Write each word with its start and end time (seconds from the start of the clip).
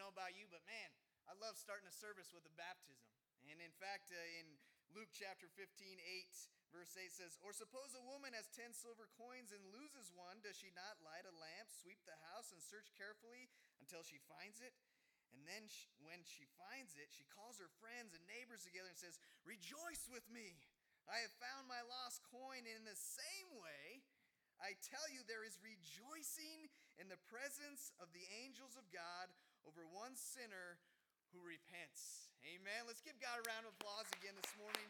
know 0.00 0.08
about 0.08 0.32
you, 0.32 0.48
but 0.48 0.64
man, 0.64 0.88
I 1.28 1.36
love 1.36 1.60
starting 1.60 1.84
a 1.84 1.92
service 1.92 2.32
with 2.32 2.48
a 2.48 2.54
baptism. 2.56 3.04
And 3.44 3.60
in 3.60 3.74
fact, 3.76 4.08
uh, 4.08 4.40
in 4.40 4.48
Luke 4.96 5.12
chapter 5.12 5.44
15, 5.52 6.00
8, 6.00 6.72
verse 6.72 6.96
8 6.96 7.12
says, 7.12 7.36
Or 7.44 7.52
suppose 7.52 7.92
a 7.92 8.08
woman 8.08 8.32
has 8.32 8.48
10 8.56 8.72
silver 8.72 9.12
coins 9.20 9.52
and 9.52 9.60
loses 9.76 10.08
one. 10.16 10.40
Does 10.40 10.56
she 10.56 10.72
not 10.72 10.96
light 11.04 11.28
a 11.28 11.36
lamp, 11.36 11.68
sweep 11.68 12.00
the 12.08 12.16
house, 12.32 12.48
and 12.48 12.64
search 12.64 12.88
carefully 12.96 13.52
until 13.84 14.00
she 14.00 14.16
finds 14.24 14.64
it? 14.64 14.72
And 15.36 15.44
then 15.44 15.68
she, 15.68 15.92
when 16.00 16.24
she 16.24 16.48
finds 16.56 16.96
it, 16.96 17.12
she 17.12 17.28
calls 17.30 17.60
her 17.60 17.70
friends 17.78 18.16
and 18.16 18.24
neighbors 18.24 18.64
together 18.64 18.88
and 18.88 18.98
says, 18.98 19.20
Rejoice 19.44 20.08
with 20.08 20.24
me! 20.32 20.58
I 21.06 21.22
have 21.22 21.34
found 21.42 21.68
my 21.68 21.84
lost 21.84 22.24
coin. 22.32 22.64
And 22.64 22.82
in 22.82 22.86
the 22.88 22.98
same 22.98 23.52
way, 23.60 24.02
I 24.58 24.74
tell 24.82 25.06
you, 25.12 25.22
there 25.24 25.46
is 25.46 25.60
rejoicing 25.62 26.72
in 26.98 27.08
the 27.08 27.20
presence 27.30 27.94
of 28.02 28.10
the 28.10 28.26
angels 28.42 28.74
of 28.74 28.84
God 28.90 29.30
over 29.68 29.84
one 29.90 30.16
sinner 30.16 30.80
who 31.32 31.40
repents. 31.42 32.32
Amen. 32.42 32.88
Let's 32.88 33.04
give 33.04 33.16
God 33.20 33.36
a 33.38 33.44
round 33.44 33.68
of 33.68 33.76
applause 33.76 34.08
again 34.16 34.34
this 34.38 34.52
morning. 34.56 34.88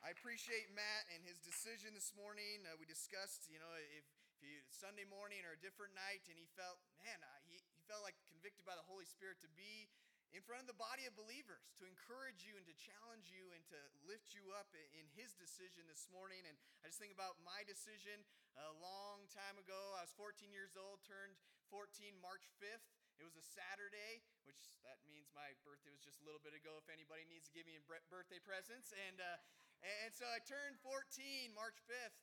I 0.00 0.16
appreciate 0.16 0.72
Matt 0.72 1.04
and 1.12 1.20
his 1.22 1.38
decision 1.44 1.92
this 1.92 2.16
morning. 2.16 2.64
Uh, 2.64 2.74
we 2.80 2.88
discussed, 2.88 3.46
you 3.52 3.60
know, 3.60 3.68
if, 3.94 4.06
if 4.40 4.64
Sunday 4.72 5.04
morning 5.04 5.44
or 5.44 5.54
a 5.54 5.60
different 5.60 5.92
night, 5.92 6.24
and 6.26 6.40
he 6.40 6.48
felt, 6.56 6.80
man, 7.04 7.20
he, 7.46 7.60
he 7.76 7.82
felt 7.84 8.00
like 8.00 8.16
convicted 8.32 8.64
by 8.64 8.74
the 8.74 8.86
Holy 8.88 9.04
Spirit 9.04 9.38
to 9.44 9.50
be 9.54 9.86
in 10.30 10.42
front 10.46 10.62
of 10.62 10.68
the 10.70 10.78
body 10.78 11.06
of 11.10 11.14
believers 11.18 11.74
to 11.78 11.86
encourage 11.86 12.46
you 12.46 12.54
and 12.54 12.66
to 12.66 12.74
challenge 12.78 13.30
you 13.34 13.50
and 13.50 13.62
to 13.66 13.78
lift 14.06 14.30
you 14.30 14.54
up 14.54 14.70
in 14.74 15.06
his 15.18 15.34
decision 15.34 15.90
this 15.90 16.06
morning. 16.06 16.46
And 16.46 16.54
I 16.82 16.90
just 16.90 17.02
think 17.02 17.14
about 17.14 17.42
my 17.42 17.66
decision 17.66 18.22
a 18.54 18.70
long 18.78 19.26
time 19.30 19.58
ago. 19.58 19.98
I 19.98 20.06
was 20.06 20.14
14 20.14 20.54
years 20.54 20.78
old, 20.78 21.02
turned 21.02 21.34
14 21.70 22.14
March 22.22 22.46
5th. 22.62 22.86
It 23.18 23.26
was 23.26 23.36
a 23.36 23.44
Saturday, 23.44 24.24
which 24.48 24.72
that 24.86 24.96
means 25.04 25.28
my 25.36 25.52
birthday 25.60 25.92
was 25.92 26.00
just 26.00 26.22
a 26.22 26.26
little 26.26 26.40
bit 26.40 26.56
ago. 26.56 26.80
If 26.80 26.88
anybody 26.88 27.28
needs 27.28 27.50
to 27.50 27.52
give 27.52 27.68
me 27.68 27.76
a 27.76 27.84
birthday 27.84 28.40
presents, 28.40 28.96
and 28.96 29.20
uh, 29.20 29.36
and 29.84 30.12
so 30.12 30.24
I 30.24 30.40
turned 30.40 30.80
14 30.80 31.52
March 31.52 31.76
5th, 31.84 32.16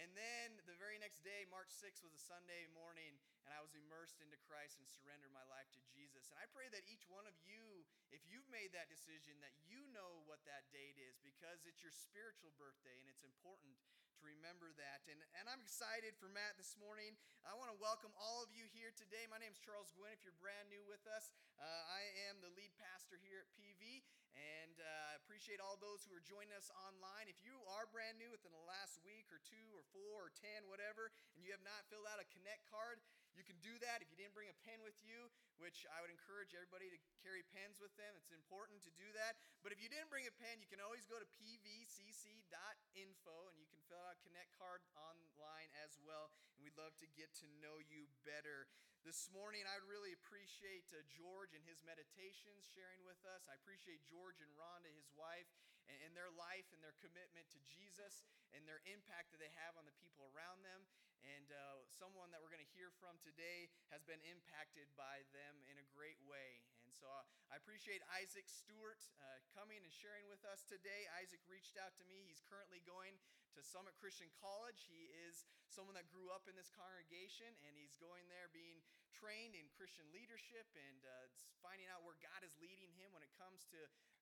and 0.00 0.16
then 0.16 0.56
the 0.64 0.72
very 0.80 0.96
next 0.96 1.20
day, 1.20 1.44
March 1.52 1.68
6th, 1.76 2.00
was 2.00 2.16
a 2.16 2.22
Sunday 2.24 2.64
morning, 2.72 3.20
and 3.44 3.52
I 3.52 3.60
was 3.60 3.76
immersed 3.76 4.24
into 4.24 4.40
Christ 4.48 4.80
and 4.80 4.88
surrendered 4.88 5.28
my 5.28 5.44
life 5.52 5.68
to 5.76 5.80
Jesus. 5.92 6.32
And 6.32 6.40
I 6.40 6.48
pray 6.48 6.72
that 6.72 6.88
each 6.88 7.04
one 7.12 7.28
of 7.28 7.36
you, 7.44 7.84
if 8.08 8.24
you've 8.24 8.48
made 8.48 8.72
that 8.72 8.88
decision, 8.88 9.36
that 9.44 9.52
you 9.68 9.84
know 9.92 10.24
what 10.24 10.40
that 10.48 10.72
date 10.72 10.96
is 10.96 11.20
because 11.20 11.68
it's 11.68 11.84
your 11.84 11.92
spiritual 11.92 12.56
birthday, 12.56 12.96
and 12.96 13.12
it's 13.12 13.28
important 13.28 13.76
to 14.16 14.24
remember 14.24 14.72
that. 14.80 15.04
And, 15.04 15.20
and 15.36 15.52
I'm 15.52 15.60
excited 15.60 16.16
for 16.16 16.32
Matt 16.32 16.56
this 16.56 16.80
morning. 16.80 17.20
I 17.44 17.52
want 17.52 17.68
to 17.68 17.76
welcome 17.76 18.16
all 18.16 18.40
of 18.40 18.48
you 18.56 18.64
here 18.72 18.96
today. 18.96 19.28
My 19.28 19.36
name 19.36 19.52
is 19.52 19.60
Charles 19.60 19.92
Gwynn. 19.92 20.16
If 20.16 20.24
you're 20.24 20.36
brand 20.40 20.72
new 20.72 20.80
with 20.88 21.04
us, 21.12 21.28
uh, 21.60 21.64
I 21.92 22.08
am 22.32 22.40
the 22.40 22.52
lead 22.56 22.72
pastor 22.80 23.20
here 23.20 23.44
at 23.44 23.48
PV, 23.52 24.00
and 24.34 24.78
uh, 24.78 25.18
appreciate 25.18 25.58
all 25.58 25.78
those 25.78 26.06
who 26.06 26.12
are 26.14 26.22
joining 26.22 26.54
us 26.54 26.70
online. 26.86 27.26
If 27.26 27.42
you 27.42 27.58
are 27.78 27.86
brand 27.90 28.18
new 28.18 28.30
within 28.30 28.52
the 28.54 28.66
last 28.66 28.98
week 29.02 29.30
or 29.30 29.40
two 29.42 29.66
or 29.74 29.82
four 29.90 30.26
or 30.26 30.32
ten, 30.34 30.66
whatever, 30.70 31.10
and 31.34 31.42
you 31.42 31.50
have 31.54 31.62
not 31.64 31.86
filled 31.86 32.06
out 32.06 32.22
a 32.22 32.26
Connect 32.30 32.66
card, 32.68 33.02
you 33.34 33.46
can 33.46 33.58
do 33.62 33.78
that 33.80 34.02
if 34.02 34.10
you 34.10 34.18
didn't 34.18 34.34
bring 34.34 34.50
a 34.50 34.58
pen 34.66 34.82
with 34.82 34.98
you, 35.06 35.30
which 35.62 35.86
I 35.86 36.02
would 36.02 36.10
encourage 36.10 36.50
everybody 36.50 36.90
to 36.90 36.98
carry 37.22 37.46
pens 37.54 37.78
with 37.78 37.94
them. 37.94 38.18
It's 38.18 38.34
important 38.34 38.82
to 38.84 38.92
do 38.98 39.06
that. 39.14 39.38
But 39.62 39.70
if 39.70 39.78
you 39.78 39.86
didn't 39.86 40.10
bring 40.10 40.26
a 40.26 40.34
pen, 40.34 40.58
you 40.58 40.66
can 40.66 40.82
always 40.82 41.06
go 41.06 41.16
to 41.16 41.28
pvcc.info 41.38 43.36
and 43.48 43.56
you 43.56 43.70
can 43.70 43.78
fill 43.86 44.02
out 44.02 44.18
a 44.18 44.20
Connect 44.26 44.50
card 44.58 44.82
online 44.98 45.70
as 45.78 45.94
well. 46.02 46.34
And 46.58 46.66
we'd 46.66 46.76
love 46.76 46.98
to 46.98 47.08
get 47.14 47.30
to 47.38 47.46
know 47.62 47.78
you 47.78 48.10
better. 48.26 48.66
This 49.00 49.32
morning, 49.32 49.64
I 49.64 49.80
would 49.80 49.88
really 49.88 50.12
appreciate 50.12 50.84
uh, 50.92 51.00
George 51.08 51.56
and 51.56 51.64
his 51.64 51.80
meditations 51.80 52.68
sharing 52.68 53.00
with 53.00 53.16
us. 53.24 53.48
I 53.48 53.56
appreciate 53.56 54.04
George 54.04 54.44
and 54.44 54.52
Rhonda, 54.52 54.92
his 54.92 55.08
wife, 55.16 55.48
and, 55.88 55.96
and 56.04 56.12
their 56.12 56.28
life 56.36 56.68
and 56.76 56.84
their 56.84 56.92
commitment 57.00 57.48
to 57.56 57.60
Jesus 57.64 58.28
and 58.52 58.68
their 58.68 58.84
impact 58.84 59.32
that 59.32 59.40
they 59.40 59.48
have 59.56 59.72
on 59.80 59.88
the 59.88 59.96
people 59.96 60.28
around 60.36 60.60
them. 60.68 60.84
And 61.24 61.48
uh, 61.48 61.80
someone 61.88 62.28
that 62.28 62.44
we're 62.44 62.52
going 62.52 62.64
to 62.64 62.76
hear 62.76 62.92
from 63.00 63.16
today 63.24 63.72
has 63.88 64.04
been 64.04 64.20
impacted 64.20 64.92
by 65.00 65.24
them 65.32 65.64
in 65.64 65.80
a 65.80 65.86
great 65.96 66.20
way. 66.28 66.60
And 66.84 66.92
so 66.92 67.08
uh, 67.08 67.24
I 67.48 67.56
appreciate 67.56 68.04
Isaac 68.20 68.52
Stewart 68.52 69.00
uh, 69.16 69.40
coming 69.56 69.80
and 69.80 69.92
sharing 69.96 70.28
with 70.28 70.44
us 70.44 70.60
today. 70.68 71.08
Isaac 71.16 71.40
reached 71.48 71.80
out 71.80 71.96
to 71.96 72.04
me. 72.04 72.28
He's 72.28 72.44
currently 72.44 72.84
going 72.84 73.16
to 73.54 73.62
Summit 73.66 73.98
Christian 73.98 74.30
College. 74.38 74.86
He 74.86 75.10
is 75.26 75.42
someone 75.66 75.98
that 75.98 76.06
grew 76.10 76.30
up 76.30 76.46
in 76.46 76.54
this 76.54 76.70
congregation, 76.70 77.50
and 77.66 77.74
he's 77.74 77.98
going 77.98 78.26
there 78.30 78.46
being 78.54 78.78
trained 79.10 79.58
in 79.58 79.66
Christian 79.74 80.06
leadership 80.14 80.70
and 80.78 81.02
uh, 81.02 81.26
finding 81.58 81.90
out 81.90 82.06
where 82.06 82.14
God 82.22 82.46
is 82.46 82.54
leading 82.62 82.94
him 82.94 83.10
when 83.10 83.26
it 83.26 83.32
comes 83.34 83.66
to 83.74 83.80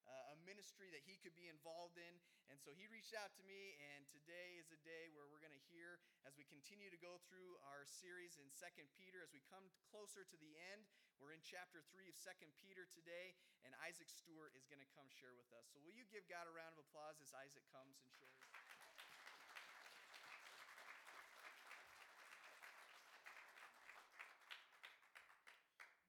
uh, 0.09 0.33
a 0.33 0.35
ministry 0.41 0.89
that 0.89 1.05
he 1.05 1.21
could 1.21 1.37
be 1.37 1.45
involved 1.45 2.01
in. 2.01 2.13
And 2.49 2.57
so 2.57 2.73
he 2.73 2.89
reached 2.89 3.13
out 3.13 3.29
to 3.37 3.43
me, 3.45 3.77
and 3.93 4.09
today 4.09 4.57
is 4.57 4.73
a 4.73 4.81
day 4.81 5.13
where 5.13 5.29
we're 5.29 5.41
going 5.41 5.53
to 5.53 5.65
hear 5.69 6.01
as 6.25 6.33
we 6.33 6.49
continue 6.49 6.89
to 6.89 6.97
go 6.97 7.21
through 7.29 7.61
our 7.69 7.85
series 7.85 8.41
in 8.41 8.49
Second 8.49 8.89
Peter. 8.97 9.21
As 9.21 9.29
we 9.29 9.45
come 9.45 9.69
closer 9.93 10.25
to 10.25 10.37
the 10.41 10.57
end, 10.73 10.89
we're 11.21 11.37
in 11.37 11.43
chapter 11.45 11.85
3 11.93 12.09
of 12.09 12.17
Second 12.17 12.49
Peter 12.57 12.89
today, 12.89 13.37
and 13.61 13.77
Isaac 13.85 14.09
Stewart 14.09 14.57
is 14.57 14.65
going 14.65 14.81
to 14.81 14.89
come 14.97 15.05
share 15.11 15.37
with 15.37 15.51
us. 15.53 15.69
So 15.69 15.77
will 15.83 15.93
you 15.93 16.07
give 16.09 16.25
God 16.25 16.49
a 16.49 16.53
round 16.55 16.73
of 16.73 16.81
applause 16.81 17.21
as 17.21 17.29
Isaac 17.35 17.67
comes 17.69 18.01
and 18.01 18.09
shares? 18.15 18.39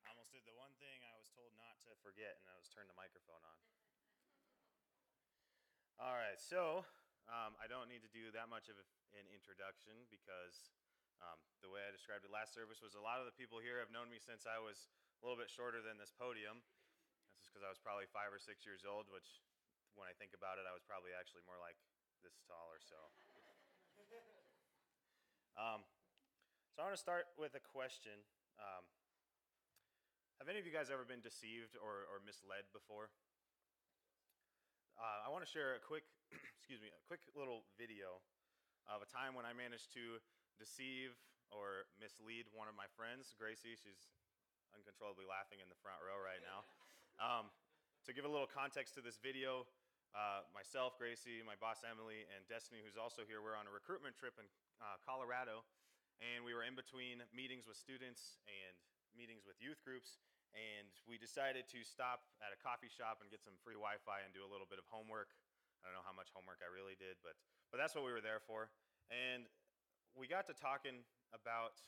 I 0.07 0.15
almost 0.15 0.33
did 0.33 0.47
the 0.47 0.55
one 0.55 0.70
thing 0.81 1.05
I 1.05 1.13
was 1.21 1.29
told 1.29 1.53
not 1.61 1.77
to 1.85 1.93
forget, 2.01 2.41
and 2.41 2.49
I 2.49 2.57
was 2.57 2.73
turned 2.73 2.89
the 2.89 2.97
microphone 2.97 3.45
on. 3.45 3.59
All 6.01 6.17
right, 6.17 6.41
so 6.41 6.89
um, 7.29 7.53
I 7.61 7.69
don't 7.69 7.93
need 7.93 8.01
to 8.01 8.09
do 8.09 8.33
that 8.33 8.49
much 8.49 8.73
of 8.73 8.81
an 9.13 9.29
introduction 9.29 9.93
because 10.09 10.73
um, 11.21 11.37
the 11.61 11.69
way 11.69 11.85
I 11.85 11.93
described 11.93 12.25
it 12.25 12.33
last 12.33 12.57
service 12.57 12.81
was 12.81 12.97
a 12.97 13.05
lot 13.05 13.21
of 13.21 13.29
the 13.29 13.37
people 13.37 13.61
here 13.61 13.77
have 13.77 13.93
known 13.93 14.09
me 14.09 14.17
since 14.17 14.49
I 14.49 14.57
was 14.57 14.89
a 15.21 15.29
little 15.29 15.37
bit 15.37 15.53
shorter 15.53 15.85
than 15.85 16.01
this 16.01 16.09
podium. 16.17 16.65
This 17.37 17.45
is 17.45 17.53
because 17.53 17.65
I 17.65 17.69
was 17.69 17.77
probably 17.77 18.09
five 18.09 18.33
or 18.33 18.41
six 18.41 18.65
years 18.65 18.89
old, 18.89 19.05
which 19.13 19.45
when 19.93 20.09
I 20.09 20.17
think 20.17 20.33
about 20.33 20.57
it, 20.57 20.65
I 20.65 20.73
was 20.73 20.81
probably 20.81 21.13
actually 21.13 21.45
more 21.45 21.61
like 21.61 21.77
this 22.25 22.41
tall 22.49 22.73
or 22.73 22.81
so. 22.81 22.97
um, 25.61 25.85
so 26.73 26.81
I 26.81 26.89
want 26.89 26.97
to 26.97 27.05
start 27.05 27.29
with 27.37 27.53
a 27.53 27.61
question. 27.61 28.25
Um, 28.57 28.89
have 30.41 30.49
any 30.49 30.57
of 30.57 30.65
you 30.65 30.73
guys 30.73 30.89
ever 30.89 31.05
been 31.05 31.21
deceived 31.21 31.77
or, 31.77 32.09
or 32.09 32.25
misled 32.25 32.65
before? 32.73 33.13
Uh, 34.97 35.21
I 35.21 35.29
want 35.29 35.45
to 35.45 35.51
share 35.53 35.77
a 35.77 35.83
quick, 35.85 36.09
excuse 36.57 36.81
me, 36.81 36.89
a 36.89 37.03
quick 37.05 37.21
little 37.37 37.69
video 37.77 38.25
of 38.89 39.05
a 39.05 39.09
time 39.13 39.37
when 39.37 39.45
I 39.45 39.53
managed 39.53 39.93
to 40.01 40.17
deceive 40.57 41.13
or 41.53 41.85
mislead 42.01 42.49
one 42.57 42.73
of 42.73 42.77
my 42.77 42.89
friends, 42.97 43.37
Gracie. 43.37 43.77
She's 43.77 44.09
uncontrollably 44.73 45.29
laughing 45.29 45.61
in 45.61 45.69
the 45.69 45.77
front 45.85 46.01
row 46.01 46.17
right 46.17 46.41
now. 46.41 46.65
Um, 47.21 47.53
to 48.09 48.17
give 48.17 48.25
a 48.25 48.33
little 48.33 48.49
context 48.49 48.97
to 48.97 49.05
this 49.05 49.21
video, 49.21 49.69
uh, 50.17 50.41
myself, 50.57 50.97
Gracie, 50.97 51.45
my 51.45 51.53
boss 51.61 51.85
Emily, 51.85 52.25
and 52.33 52.41
Destiny, 52.49 52.81
who's 52.81 52.97
also 52.97 53.29
here, 53.29 53.45
we're 53.45 53.61
on 53.61 53.69
a 53.69 53.75
recruitment 53.77 54.17
trip 54.17 54.41
in 54.41 54.49
uh, 54.81 54.97
Colorado, 55.05 55.69
and 56.25 56.41
we 56.41 56.57
were 56.57 56.65
in 56.65 56.73
between 56.73 57.21
meetings 57.29 57.69
with 57.69 57.77
students 57.77 58.41
and 58.49 58.73
meetings 59.13 59.45
with 59.45 59.61
youth 59.61 59.85
groups, 59.85 60.17
and 60.55 60.91
we 61.07 61.17
decided 61.19 61.71
to 61.71 61.81
stop 61.87 62.27
at 62.43 62.51
a 62.51 62.59
coffee 62.59 62.91
shop 62.91 63.23
and 63.23 63.31
get 63.31 63.43
some 63.43 63.55
free 63.63 63.79
Wi-Fi 63.79 64.27
and 64.27 64.35
do 64.35 64.43
a 64.43 64.51
little 64.51 64.67
bit 64.67 64.83
of 64.83 64.87
homework. 64.91 65.35
I 65.81 65.89
don't 65.89 65.97
know 65.97 66.07
how 66.07 66.17
much 66.17 66.29
homework 66.35 66.61
I 66.61 66.69
really 66.69 66.99
did, 66.99 67.17
but 67.25 67.39
but 67.71 67.79
that's 67.79 67.95
what 67.95 68.03
we 68.03 68.11
were 68.11 68.23
there 68.23 68.43
for. 68.43 68.69
And 69.09 69.47
we 70.19 70.27
got 70.27 70.51
to 70.51 70.55
talking 70.55 71.07
about 71.31 71.79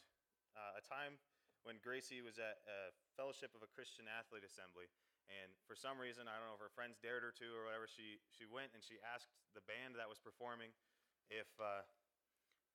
uh, 0.55 0.79
a 0.79 0.83
time 0.83 1.19
when 1.67 1.83
Gracie 1.83 2.23
was 2.23 2.39
at 2.39 2.63
a 2.67 2.95
Fellowship 3.19 3.55
of 3.55 3.63
a 3.63 3.71
Christian 3.71 4.09
Athlete 4.09 4.47
Assembly, 4.47 4.89
and 5.31 5.53
for 5.69 5.77
some 5.79 6.01
reason, 6.01 6.27
I 6.27 6.39
don't 6.39 6.51
know 6.51 6.59
if 6.59 6.65
her 6.65 6.73
friends 6.73 6.99
dared 6.99 7.23
her 7.23 7.35
to 7.35 7.49
or 7.55 7.69
whatever, 7.69 7.87
she 7.87 8.19
she 8.33 8.49
went 8.49 8.75
and 8.75 8.83
she 8.83 8.99
asked 9.03 9.31
the 9.55 9.63
band 9.69 9.95
that 9.99 10.09
was 10.09 10.19
performing 10.19 10.73
if 11.31 11.49
uh, 11.61 11.85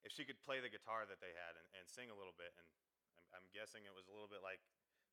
if 0.05 0.13
she 0.13 0.23
could 0.23 0.39
play 0.43 0.63
the 0.63 0.71
guitar 0.71 1.03
that 1.09 1.19
they 1.19 1.33
had 1.33 1.57
and, 1.57 1.67
and 1.75 1.83
sing 1.89 2.07
a 2.13 2.17
little 2.17 2.35
bit. 2.37 2.53
And 2.55 2.67
I'm, 3.17 3.41
I'm 3.41 3.47
guessing 3.51 3.83
it 3.83 3.95
was 3.95 4.07
a 4.07 4.13
little 4.13 4.29
bit 4.29 4.45
like 4.45 4.61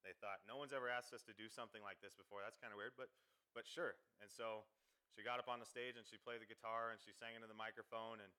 they 0.04 0.14
thought, 0.20 0.44
no 0.44 0.60
one's 0.60 0.76
ever 0.76 0.92
asked 0.92 1.16
us 1.16 1.24
to 1.24 1.34
do 1.34 1.48
something 1.48 1.80
like 1.80 1.98
this 2.04 2.12
before. 2.12 2.44
That's 2.44 2.60
kind 2.60 2.70
of 2.70 2.78
weird, 2.78 2.94
but, 2.94 3.08
but 3.56 3.64
sure. 3.64 3.96
And 4.20 4.28
so 4.28 4.68
she 5.16 5.24
got 5.24 5.40
up 5.40 5.48
on 5.48 5.58
the 5.58 5.68
stage 5.68 5.96
and 5.96 6.04
she 6.04 6.20
played 6.20 6.44
the 6.44 6.48
guitar 6.48 6.92
and 6.92 7.00
she 7.00 7.10
sang 7.16 7.32
into 7.34 7.48
the 7.48 7.56
microphone. 7.56 8.20
And, 8.20 8.32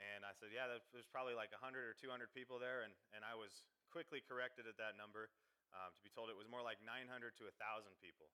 and 0.00 0.24
I 0.24 0.32
said, 0.32 0.50
yeah, 0.50 0.66
there's 0.90 1.08
probably 1.08 1.36
like 1.36 1.52
100 1.52 1.84
or 1.84 1.94
200 1.94 2.32
people 2.32 2.56
there. 2.56 2.82
And, 2.82 2.96
and 3.12 3.22
I 3.22 3.36
was 3.36 3.62
quickly 3.92 4.24
corrected 4.24 4.64
at 4.64 4.80
that 4.80 4.96
number 4.96 5.28
um, 5.76 5.92
to 5.92 6.00
be 6.00 6.12
told 6.12 6.32
it 6.32 6.36
was 6.36 6.48
more 6.48 6.64
like 6.64 6.80
900 6.80 7.08
to 7.40 7.44
1,000 7.48 7.92
people. 8.00 8.32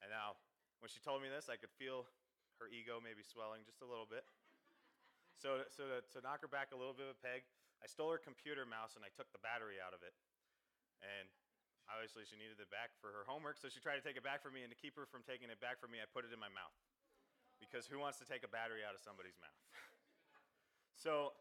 And 0.00 0.08
now, 0.08 0.38
when 0.78 0.88
she 0.88 1.02
told 1.02 1.20
me 1.20 1.28
this, 1.28 1.50
I 1.50 1.58
could 1.58 1.74
feel 1.74 2.06
her 2.62 2.70
ego 2.70 3.02
maybe 3.02 3.26
swelling 3.26 3.66
just 3.66 3.82
a 3.82 3.88
little 3.88 4.06
bit. 4.06 4.22
So, 5.38 5.66
so 5.70 5.86
to, 5.86 5.98
to 6.14 6.18
knock 6.22 6.42
her 6.42 6.50
back 6.50 6.74
a 6.74 6.78
little 6.78 6.94
bit 6.94 7.10
of 7.10 7.14
a 7.14 7.20
peg, 7.22 7.46
I 7.78 7.86
stole 7.86 8.10
her 8.10 8.18
computer 8.18 8.66
mouse 8.66 8.98
and 8.98 9.06
I 9.06 9.10
took 9.14 9.30
the 9.30 9.42
battery 9.42 9.78
out 9.78 9.94
of 9.94 10.02
it. 10.02 10.14
And 11.02 11.30
obviously, 11.88 12.24
she 12.28 12.36
needed 12.36 12.60
it 12.60 12.70
back 12.70 12.94
for 13.00 13.10
her 13.12 13.24
homework, 13.24 13.56
so 13.58 13.66
she 13.68 13.80
tried 13.80 14.00
to 14.00 14.04
take 14.04 14.16
it 14.16 14.24
back 14.24 14.44
from 14.44 14.56
me. 14.56 14.62
And 14.62 14.70
to 14.72 14.78
keep 14.78 14.94
her 14.96 15.08
from 15.08 15.24
taking 15.24 15.48
it 15.48 15.60
back 15.60 15.80
from 15.80 15.92
me, 15.92 16.00
I 16.00 16.06
put 16.08 16.24
it 16.24 16.32
in 16.32 16.40
my 16.40 16.52
mouth. 16.52 16.76
Because 17.58 17.90
who 17.90 17.98
wants 17.98 18.22
to 18.22 18.26
take 18.28 18.46
a 18.46 18.50
battery 18.50 18.86
out 18.86 18.94
of 18.94 19.02
somebody's 19.02 19.36
mouth? 19.42 19.60
so 21.02 21.34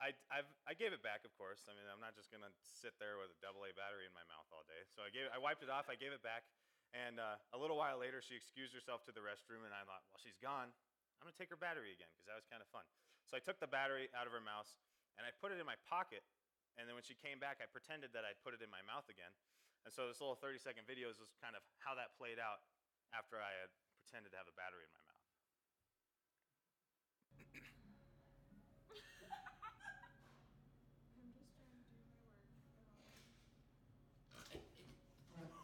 I, 0.00 0.16
I, 0.32 0.40
I 0.64 0.72
gave 0.72 0.96
it 0.96 1.04
back, 1.04 1.28
of 1.28 1.32
course. 1.36 1.68
I 1.68 1.76
mean, 1.76 1.84
I'm 1.92 2.00
not 2.00 2.16
just 2.16 2.32
going 2.32 2.40
to 2.40 2.52
sit 2.64 2.96
there 2.96 3.20
with 3.20 3.28
a 3.28 3.38
double 3.44 3.68
A 3.68 3.76
battery 3.76 4.08
in 4.08 4.14
my 4.16 4.24
mouth 4.24 4.48
all 4.48 4.64
day. 4.64 4.80
So 4.88 5.04
I, 5.04 5.12
gave, 5.12 5.28
I 5.28 5.36
wiped 5.36 5.60
it 5.60 5.68
off, 5.68 5.92
I 5.92 5.98
gave 6.00 6.16
it 6.16 6.24
back. 6.24 6.48
And 6.96 7.20
uh, 7.20 7.36
a 7.52 7.58
little 7.60 7.76
while 7.76 8.00
later, 8.00 8.24
she 8.24 8.32
excused 8.32 8.72
herself 8.72 9.04
to 9.04 9.12
the 9.12 9.20
restroom, 9.20 9.68
and 9.68 9.74
I 9.76 9.84
thought, 9.84 10.00
well, 10.08 10.22
she's 10.22 10.40
gone. 10.40 10.72
I'm 10.72 11.24
going 11.28 11.36
to 11.36 11.40
take 11.40 11.52
her 11.52 11.60
battery 11.60 11.92
again 11.92 12.08
because 12.16 12.24
that 12.24 12.38
was 12.38 12.48
kind 12.48 12.64
of 12.64 12.68
fun. 12.72 12.88
So 13.28 13.36
I 13.36 13.42
took 13.42 13.60
the 13.60 13.68
battery 13.68 14.08
out 14.16 14.24
of 14.24 14.32
her 14.32 14.40
mouse, 14.40 14.80
and 15.20 15.28
I 15.28 15.34
put 15.36 15.52
it 15.52 15.60
in 15.60 15.66
my 15.68 15.76
pocket. 15.84 16.24
And 16.80 16.88
then 16.88 16.96
when 16.96 17.04
she 17.04 17.16
came 17.16 17.36
back, 17.36 17.60
I 17.60 17.68
pretended 17.68 18.16
that 18.16 18.24
I'd 18.24 18.40
put 18.40 18.56
it 18.56 18.64
in 18.64 18.72
my 18.72 18.80
mouth 18.84 19.08
again. 19.12 19.32
And 19.86 19.94
so 19.94 20.10
this 20.10 20.18
little 20.18 20.34
30 20.34 20.58
second 20.58 20.82
video 20.90 21.06
is 21.14 21.16
just 21.16 21.38
kind 21.38 21.54
of 21.54 21.62
how 21.78 21.94
that 21.94 22.10
played 22.18 22.42
out 22.42 22.58
after 23.14 23.38
I 23.38 23.54
had 23.62 23.70
pretended 24.02 24.34
to 24.34 24.38
have 24.42 24.50
a 24.50 24.56
battery 24.58 24.82
in 24.82 24.90
my 24.90 24.98
mouth. 25.06 25.22
I'm 27.30 27.38
just 27.38 27.54
trying 27.54 27.70
to 27.70 27.70
do 27.70 27.86
my 27.86 28.02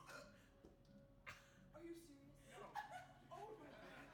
work. 0.06 0.30
Are 1.74 1.82
you 1.82 1.98
serious? 1.98 2.38
No. 2.46 2.70
Oh 3.34 3.58
my 3.58 3.66
god. 3.74 4.06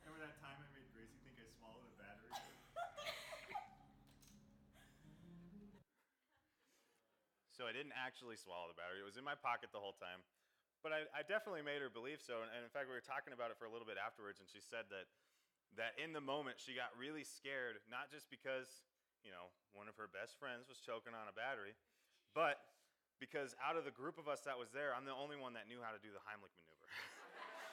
Remember 0.00 0.24
that 0.24 0.40
time 0.40 0.56
I 0.56 0.68
made 0.72 0.88
Gracie 0.96 1.20
think 1.24 1.36
I 1.36 1.46
swallowed 1.58 1.88
a 1.88 1.96
battery? 1.98 2.30
So 7.62 7.70
I 7.70 7.74
didn't 7.78 7.94
actually 7.94 8.34
swallow 8.34 8.66
the 8.66 8.74
battery. 8.74 8.98
It 8.98 9.06
was 9.06 9.14
in 9.14 9.22
my 9.22 9.38
pocket 9.38 9.70
the 9.70 9.78
whole 9.78 9.94
time. 9.94 10.18
But 10.82 10.90
I, 10.90 11.06
I 11.14 11.22
definitely 11.22 11.62
made 11.62 11.78
her 11.78 11.86
believe 11.86 12.18
so. 12.18 12.42
And, 12.42 12.50
and 12.50 12.66
in 12.66 12.70
fact, 12.74 12.90
we 12.90 12.98
were 12.98 13.06
talking 13.06 13.30
about 13.30 13.54
it 13.54 13.56
for 13.62 13.70
a 13.70 13.72
little 13.72 13.86
bit 13.86 14.02
afterwards, 14.02 14.42
and 14.42 14.50
she 14.50 14.58
said 14.58 14.90
that 14.90 15.06
that 15.78 15.96
in 15.96 16.12
the 16.12 16.20
moment 16.20 16.58
she 16.58 16.74
got 16.74 16.92
really 16.98 17.24
scared, 17.24 17.80
not 17.88 18.12
just 18.12 18.28
because, 18.28 18.84
you 19.24 19.32
know, 19.32 19.48
one 19.72 19.88
of 19.88 19.96
her 19.96 20.04
best 20.04 20.36
friends 20.36 20.68
was 20.68 20.82
choking 20.82 21.16
on 21.16 21.30
a 21.30 21.34
battery, 21.38 21.72
but 22.36 22.60
because 23.16 23.56
out 23.56 23.80
of 23.80 23.88
the 23.88 23.94
group 23.94 24.20
of 24.20 24.28
us 24.28 24.44
that 24.44 24.58
was 24.58 24.68
there, 24.74 24.92
I'm 24.92 25.08
the 25.08 25.16
only 25.16 25.38
one 25.38 25.56
that 25.56 25.70
knew 25.70 25.80
how 25.80 25.94
to 25.94 26.02
do 26.02 26.12
the 26.12 26.20
Heimlich 26.28 26.52
maneuver. 26.60 26.90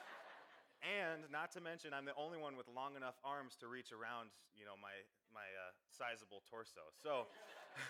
and 1.04 1.28
not 1.28 1.52
to 1.52 1.60
mention, 1.60 1.92
I'm 1.92 2.08
the 2.08 2.16
only 2.16 2.40
one 2.40 2.56
with 2.56 2.72
long 2.72 2.96
enough 2.96 3.20
arms 3.20 3.52
to 3.60 3.68
reach 3.68 3.92
around, 3.92 4.32
you 4.56 4.64
know, 4.64 4.80
my 4.80 4.96
my 5.28 5.44
uh, 5.44 5.76
sizable 5.92 6.40
torso. 6.48 6.88
So, 6.96 7.28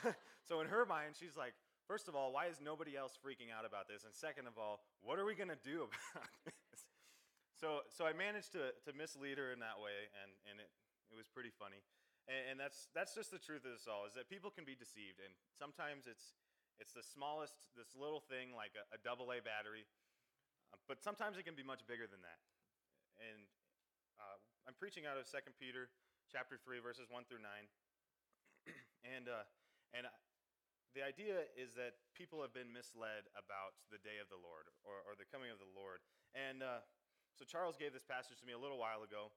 so 0.48 0.58
in 0.58 0.66
her 0.66 0.82
mind, 0.82 1.14
she's 1.14 1.38
like, 1.38 1.54
first 1.90 2.06
of 2.06 2.14
all, 2.14 2.30
why 2.30 2.46
is 2.46 2.62
nobody 2.62 2.94
else 2.94 3.18
freaking 3.18 3.50
out 3.50 3.66
about 3.66 3.90
this? 3.90 4.06
And 4.06 4.14
second 4.14 4.46
of 4.46 4.54
all, 4.54 4.86
what 5.02 5.18
are 5.18 5.26
we 5.26 5.34
gonna 5.34 5.58
do 5.58 5.90
about 6.14 6.30
this? 6.46 6.86
So, 7.58 7.82
so 7.90 8.06
I 8.06 8.14
managed 8.14 8.54
to, 8.54 8.70
to 8.86 8.94
mislead 8.94 9.42
her 9.42 9.50
in 9.50 9.58
that 9.58 9.82
way, 9.82 10.06
and, 10.22 10.30
and 10.46 10.62
it, 10.62 10.70
it 11.10 11.18
was 11.18 11.26
pretty 11.26 11.50
funny. 11.50 11.82
And, 12.30 12.54
and 12.54 12.56
that's, 12.62 12.86
that's 12.94 13.18
just 13.18 13.34
the 13.34 13.42
truth 13.42 13.66
of 13.66 13.74
this 13.74 13.90
all, 13.90 14.06
is 14.06 14.14
that 14.14 14.30
people 14.30 14.54
can 14.54 14.62
be 14.62 14.78
deceived. 14.78 15.18
And 15.18 15.34
sometimes 15.58 16.06
it's, 16.06 16.38
it's 16.78 16.94
the 16.94 17.02
smallest, 17.02 17.58
this 17.74 17.98
little 17.98 18.22
thing 18.22 18.54
like 18.54 18.78
a, 18.78 18.86
a 18.94 18.98
double 19.02 19.34
A 19.34 19.42
battery, 19.42 19.82
uh, 20.70 20.78
but 20.86 21.02
sometimes 21.02 21.42
it 21.42 21.44
can 21.44 21.58
be 21.58 21.66
much 21.66 21.82
bigger 21.90 22.06
than 22.06 22.22
that. 22.22 22.38
And 23.18 23.50
uh, 24.22 24.38
I'm 24.70 24.78
preaching 24.78 25.10
out 25.10 25.18
of 25.18 25.26
2 25.26 25.42
Peter 25.58 25.90
chapter 26.30 26.54
3, 26.54 26.78
verses 26.78 27.10
1 27.10 27.26
through 27.26 27.42
9. 27.42 27.50
and 29.18 29.26
uh, 29.26 29.42
and 29.90 30.06
the 30.94 31.06
idea 31.06 31.46
is 31.54 31.74
that 31.78 31.98
people 32.18 32.42
have 32.42 32.50
been 32.50 32.74
misled 32.74 33.30
about 33.38 33.78
the 33.94 34.02
day 34.02 34.18
of 34.18 34.26
the 34.26 34.38
Lord 34.38 34.66
or, 34.82 35.02
or 35.06 35.14
the 35.14 35.28
coming 35.28 35.50
of 35.50 35.62
the 35.62 35.70
Lord. 35.70 36.02
And 36.34 36.66
uh, 36.66 36.82
so 37.38 37.46
Charles 37.46 37.78
gave 37.78 37.94
this 37.94 38.06
passage 38.06 38.42
to 38.42 38.46
me 38.46 38.52
a 38.52 38.60
little 38.60 38.78
while 38.78 39.06
ago, 39.06 39.30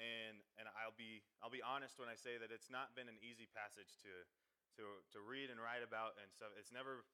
and 0.00 0.40
and 0.56 0.66
I'll 0.80 0.96
be 0.96 1.22
I'll 1.44 1.52
be 1.52 1.62
honest 1.62 2.00
when 2.00 2.08
I 2.08 2.16
say 2.16 2.40
that 2.40 2.48
it's 2.48 2.72
not 2.72 2.96
been 2.96 3.06
an 3.06 3.20
easy 3.20 3.46
passage 3.52 4.00
to 4.02 4.12
to 4.80 4.84
to 5.14 5.18
read 5.20 5.52
and 5.52 5.60
write 5.60 5.84
about 5.84 6.16
and 6.18 6.32
stuff. 6.32 6.56
It's 6.56 6.72
never 6.72 7.04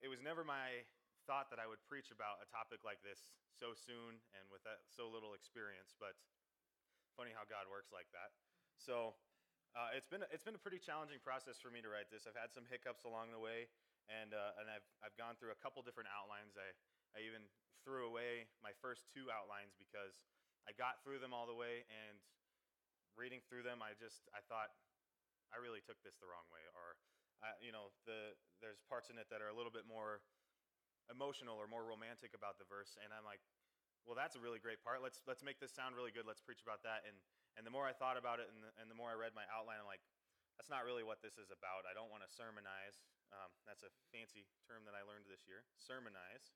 it 0.00 0.08
was 0.08 0.24
never 0.24 0.42
my 0.42 0.84
thought 1.24 1.48
that 1.48 1.60
I 1.60 1.64
would 1.64 1.80
preach 1.88 2.12
about 2.12 2.40
a 2.44 2.48
topic 2.52 2.84
like 2.84 3.00
this 3.00 3.32
so 3.56 3.72
soon 3.72 4.20
and 4.36 4.44
with 4.52 4.60
that 4.68 4.84
so 4.92 5.08
little 5.08 5.32
experience, 5.32 5.96
but 5.96 6.16
funny 7.16 7.32
how 7.32 7.48
God 7.48 7.70
works 7.70 7.94
like 7.94 8.10
that. 8.12 8.34
So 8.76 9.16
uh, 9.74 9.90
it's 9.94 10.06
been 10.06 10.22
it's 10.30 10.46
been 10.46 10.54
a 10.54 10.62
pretty 10.62 10.78
challenging 10.78 11.18
process 11.22 11.58
for 11.58 11.70
me 11.70 11.82
to 11.82 11.90
write 11.90 12.08
this. 12.08 12.26
I've 12.30 12.38
had 12.38 12.54
some 12.54 12.66
hiccups 12.66 13.04
along 13.04 13.34
the 13.34 13.42
way, 13.42 13.66
and 14.06 14.30
uh, 14.30 14.58
and 14.62 14.70
I've 14.70 14.86
I've 15.02 15.16
gone 15.18 15.34
through 15.34 15.50
a 15.50 15.60
couple 15.60 15.82
different 15.82 16.08
outlines. 16.14 16.54
I 16.54 16.70
I 17.18 17.26
even 17.26 17.46
threw 17.82 18.08
away 18.08 18.48
my 18.64 18.72
first 18.80 19.10
two 19.12 19.28
outlines 19.28 19.76
because 19.76 20.16
I 20.64 20.72
got 20.72 21.04
through 21.04 21.20
them 21.20 21.36
all 21.36 21.44
the 21.44 21.58
way 21.58 21.84
and 21.92 22.16
reading 23.16 23.42
through 23.46 23.62
them, 23.62 23.82
I 23.82 23.94
just 23.94 24.26
I 24.34 24.42
thought 24.46 24.74
I 25.54 25.62
really 25.62 25.82
took 25.82 25.98
this 26.02 26.18
the 26.18 26.26
wrong 26.26 26.46
way, 26.50 26.62
or 26.74 26.98
uh, 27.42 27.56
you 27.62 27.70
know 27.70 27.94
the 28.06 28.34
there's 28.58 28.82
parts 28.90 29.10
in 29.10 29.16
it 29.18 29.30
that 29.30 29.38
are 29.42 29.50
a 29.50 29.56
little 29.56 29.72
bit 29.72 29.86
more 29.86 30.22
emotional 31.12 31.58
or 31.58 31.70
more 31.70 31.86
romantic 31.86 32.34
about 32.34 32.58
the 32.58 32.66
verse, 32.66 32.98
and 32.98 33.14
I'm 33.14 33.26
like, 33.26 33.42
well, 34.04 34.18
that's 34.18 34.34
a 34.34 34.42
really 34.42 34.58
great 34.58 34.82
part. 34.82 35.00
Let's 35.00 35.22
let's 35.24 35.46
make 35.46 35.62
this 35.62 35.72
sound 35.72 35.94
really 35.94 36.12
good. 36.12 36.26
Let's 36.26 36.42
preach 36.42 36.62
about 36.62 36.82
that. 36.82 37.06
And 37.06 37.16
and 37.54 37.62
the 37.62 37.72
more 37.72 37.86
I 37.86 37.94
thought 37.94 38.18
about 38.18 38.42
it, 38.42 38.50
and 38.50 38.62
the, 38.62 38.70
and 38.82 38.86
the 38.90 38.98
more 38.98 39.10
I 39.10 39.16
read 39.16 39.34
my 39.34 39.46
outline, 39.50 39.78
I'm 39.78 39.86
like, 39.86 40.02
that's 40.58 40.70
not 40.70 40.86
really 40.86 41.02
what 41.02 41.18
this 41.22 41.38
is 41.38 41.50
about. 41.50 41.86
I 41.86 41.94
don't 41.94 42.10
want 42.10 42.22
to 42.22 42.30
sermonize. 42.30 43.02
Um, 43.34 43.50
that's 43.66 43.82
a 43.82 43.90
fancy 44.14 44.46
term 44.66 44.86
that 44.86 44.94
I 44.94 45.02
learned 45.02 45.26
this 45.26 45.46
year. 45.50 45.66
Sermonize. 45.74 46.54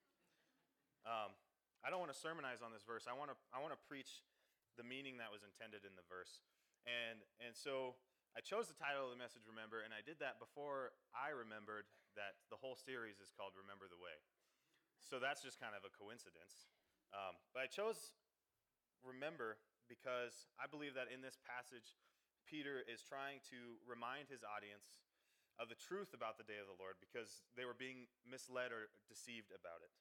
Um, 1.02 1.34
I 1.82 1.90
don't 1.90 2.02
want 2.02 2.14
to 2.14 2.18
sermonize 2.18 2.62
on 2.62 2.70
this 2.70 2.86
verse. 2.86 3.10
I 3.10 3.14
want 3.14 3.30
to 3.34 3.38
I 3.50 3.58
want 3.58 3.74
to 3.74 3.80
preach 3.86 4.22
the 4.78 4.86
meaning 4.86 5.18
that 5.18 5.30
was 5.30 5.42
intended 5.42 5.82
in 5.82 5.98
the 5.98 6.06
verse. 6.06 6.42
And 6.86 7.22
and 7.42 7.54
so 7.54 7.98
I 8.38 8.40
chose 8.42 8.70
the 8.70 8.78
title 8.78 9.10
of 9.10 9.12
the 9.14 9.18
message 9.18 9.46
Remember 9.50 9.82
and 9.82 9.90
I 9.90 10.02
did 10.02 10.22
that 10.22 10.38
before 10.38 10.94
I 11.10 11.34
remembered 11.34 11.90
that 12.14 12.38
the 12.50 12.58
whole 12.58 12.78
series 12.78 13.18
is 13.18 13.34
called 13.34 13.54
Remember 13.58 13.90
the 13.90 13.98
Way. 13.98 14.14
So 15.02 15.18
that's 15.18 15.42
just 15.42 15.58
kind 15.58 15.74
of 15.74 15.82
a 15.86 15.90
coincidence. 15.94 16.70
Um, 17.14 17.38
but 17.50 17.66
I 17.66 17.68
chose 17.70 18.14
Remember 19.06 19.62
because 19.88 20.46
I 20.60 20.68
believe 20.68 20.94
that 20.94 21.08
in 21.08 21.24
this 21.24 21.40
passage 21.40 21.96
Peter 22.48 22.80
is 22.88 23.04
trying 23.04 23.44
to 23.52 23.76
remind 23.84 24.32
his 24.32 24.40
audience 24.40 25.04
of 25.60 25.68
the 25.68 25.76
truth 25.76 26.16
about 26.16 26.40
the 26.40 26.46
day 26.48 26.56
of 26.56 26.70
the 26.70 26.78
Lord 26.80 26.96
because 27.02 27.44
they 27.58 27.68
were 27.68 27.76
being 27.76 28.08
misled 28.24 28.72
or 28.72 28.88
deceived 29.10 29.52
about 29.52 29.84
it. 29.84 29.92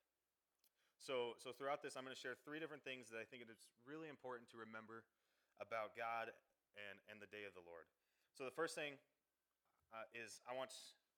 So, 1.01 1.35
so 1.41 1.51
throughout 1.51 1.83
this, 1.83 1.99
I'm 1.99 2.07
going 2.07 2.15
to 2.15 2.19
share 2.19 2.39
three 2.47 2.61
different 2.61 2.87
things 2.87 3.11
that 3.11 3.19
I 3.19 3.27
think 3.27 3.43
it 3.43 3.51
is 3.51 3.67
really 3.83 4.07
important 4.07 4.47
to 4.53 4.57
remember 4.57 5.03
about 5.59 5.97
God 5.97 6.31
and, 6.77 6.97
and 7.09 7.17
the 7.19 7.29
day 7.29 7.43
of 7.43 7.53
the 7.57 7.65
Lord. 7.65 7.85
So 8.33 8.45
the 8.45 8.53
first 8.53 8.77
thing 8.77 8.95
uh, 9.91 10.07
is 10.13 10.39
I 10.45 10.53
want 10.53 10.73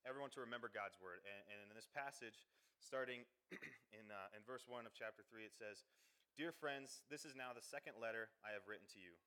everyone 0.08 0.32
to 0.36 0.40
remember 0.40 0.72
God's 0.72 0.96
word. 0.98 1.20
And, 1.24 1.40
and 1.52 1.58
in 1.68 1.76
this 1.76 1.88
passage, 1.88 2.48
starting 2.80 3.28
in, 3.98 4.08
uh, 4.08 4.36
in 4.36 4.40
verse 4.44 4.64
1 4.64 4.88
of 4.88 4.96
chapter 4.96 5.20
3, 5.28 5.44
it 5.44 5.54
says, 5.54 5.84
Dear 6.38 6.54
friends, 6.56 7.04
this 7.10 7.28
is 7.28 7.36
now 7.36 7.52
the 7.52 7.64
second 7.64 8.00
letter 8.00 8.32
I 8.40 8.54
have 8.56 8.64
written 8.64 8.88
to 8.96 9.02
you. 9.02 9.18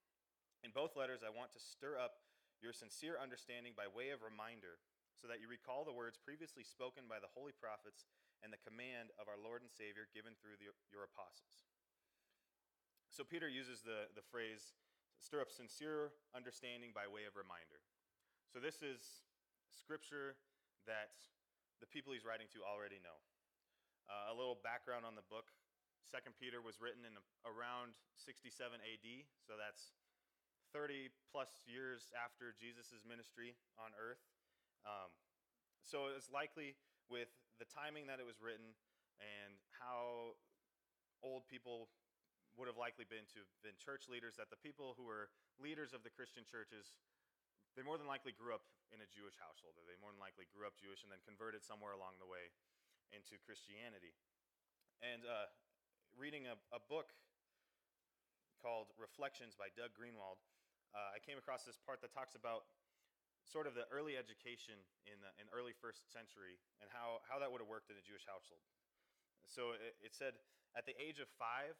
In 0.65 0.74
both 0.74 0.98
letters, 0.98 1.22
I 1.22 1.29
want 1.29 1.53
to 1.53 1.62
stir 1.62 2.00
up 2.00 2.24
your 2.63 2.74
sincere 2.74 3.19
understanding 3.19 3.75
by 3.75 3.91
way 3.91 4.10
of 4.15 4.24
reminder, 4.24 4.79
so 5.13 5.29
that 5.29 5.38
you 5.38 5.45
recall 5.45 5.86
the 5.86 5.93
words 5.93 6.17
previously 6.17 6.65
spoken 6.65 7.05
by 7.05 7.22
the 7.22 7.29
holy 7.31 7.53
prophets 7.53 8.10
and 8.41 8.50
the 8.50 8.65
command 8.65 9.13
of 9.22 9.29
our 9.29 9.38
Lord 9.38 9.62
and 9.62 9.69
Savior 9.69 10.10
given 10.10 10.33
through 10.41 10.57
the, 10.57 10.74
your 10.89 11.05
apostles. 11.05 11.63
So 13.13 13.22
Peter 13.22 13.45
uses 13.45 13.86
the, 13.86 14.10
the 14.17 14.25
phrase, 14.25 14.74
stir 15.22 15.38
up 15.38 15.53
sincere 15.53 16.17
understanding 16.33 16.98
by 16.98 17.05
way 17.05 17.29
of 17.29 17.38
reminder. 17.38 17.77
So 18.50 18.57
this 18.57 18.81
is 18.81 19.22
scripture 19.69 20.33
that 20.89 21.13
the 21.77 21.86
people 21.86 22.10
he's 22.10 22.25
writing 22.25 22.50
to 22.57 22.65
already 22.65 22.98
know. 23.05 23.22
Uh, 24.10 24.33
a 24.33 24.36
little 24.36 24.57
background 24.65 25.05
on 25.05 25.13
the 25.13 25.24
book. 25.29 25.52
Second 26.03 26.36
Peter 26.38 26.60
was 26.60 26.77
written 26.77 27.07
in 27.07 27.15
around 27.48 27.95
67 28.15 28.51
AD, 28.79 29.07
so 29.41 29.55
that's 29.55 29.95
30 30.75 31.10
plus 31.31 31.63
years 31.65 32.10
after 32.13 32.51
Jesus' 32.53 33.05
ministry 33.05 33.55
on 33.77 33.93
earth. 33.98 34.22
Um, 34.83 35.13
so 35.83 36.12
it's 36.12 36.31
likely 36.31 36.75
with 37.07 37.29
the 37.60 37.67
timing 37.67 38.07
that 38.07 38.19
it 38.19 38.27
was 38.27 38.39
written 38.39 38.75
and 39.22 39.55
how 39.79 40.36
old 41.22 41.48
people 41.48 41.88
would 42.57 42.69
have 42.69 42.77
likely 42.77 43.05
been 43.07 43.25
to 43.33 43.41
have 43.41 43.53
been 43.65 43.77
church 43.79 44.05
leaders 44.10 44.38
that 44.38 44.50
the 44.53 44.60
people 44.60 44.93
who 44.98 45.05
were 45.05 45.29
leaders 45.57 45.93
of 45.95 46.05
the 46.05 46.13
christian 46.13 46.45
churches 46.45 46.93
they 47.74 47.81
more 47.81 47.98
than 47.98 48.05
likely 48.05 48.29
grew 48.33 48.53
up 48.53 48.65
in 48.93 49.01
a 49.01 49.10
jewish 49.10 49.38
household 49.41 49.74
or 49.77 49.86
they 49.89 49.98
more 49.98 50.13
than 50.13 50.22
likely 50.22 50.45
grew 50.53 50.69
up 50.69 50.77
jewish 50.77 51.01
and 51.01 51.10
then 51.10 51.22
converted 51.25 51.65
somewhere 51.65 51.98
along 51.98 52.13
the 52.22 52.29
way 52.29 52.53
into 53.10 53.41
christianity 53.41 54.13
and 55.01 55.25
uh, 55.25 55.50
reading 56.17 56.46
a, 56.46 56.55
a 56.74 56.82
book 56.89 57.13
called 58.62 58.93
Reflections 58.96 59.58
by 59.58 59.74
Doug 59.74 59.91
Greenwold, 59.98 60.39
uh, 60.93 61.17
I 61.17 61.20
came 61.20 61.41
across 61.41 61.65
this 61.65 61.82
part 61.82 62.00
that 62.05 62.13
talks 62.13 62.38
about 62.38 62.70
sort 63.43 63.67
of 63.67 63.75
the 63.75 63.84
early 63.91 64.15
education 64.15 64.79
in 65.03 65.20
the 65.20 65.32
in 65.41 65.51
early 65.51 65.75
first 65.75 66.08
century 66.08 66.62
and 66.79 66.88
how, 66.88 67.20
how 67.27 67.41
that 67.43 67.51
would 67.51 67.60
have 67.60 67.67
worked 67.67 67.91
in 67.91 68.00
a 68.00 68.05
Jewish 68.05 68.24
household. 68.24 68.63
So 69.50 69.75
it, 69.75 70.00
it 70.00 70.13
said 70.15 70.39
at 70.77 70.88
the 70.88 70.96
age 70.96 71.20
of 71.20 71.27
five, 71.36 71.75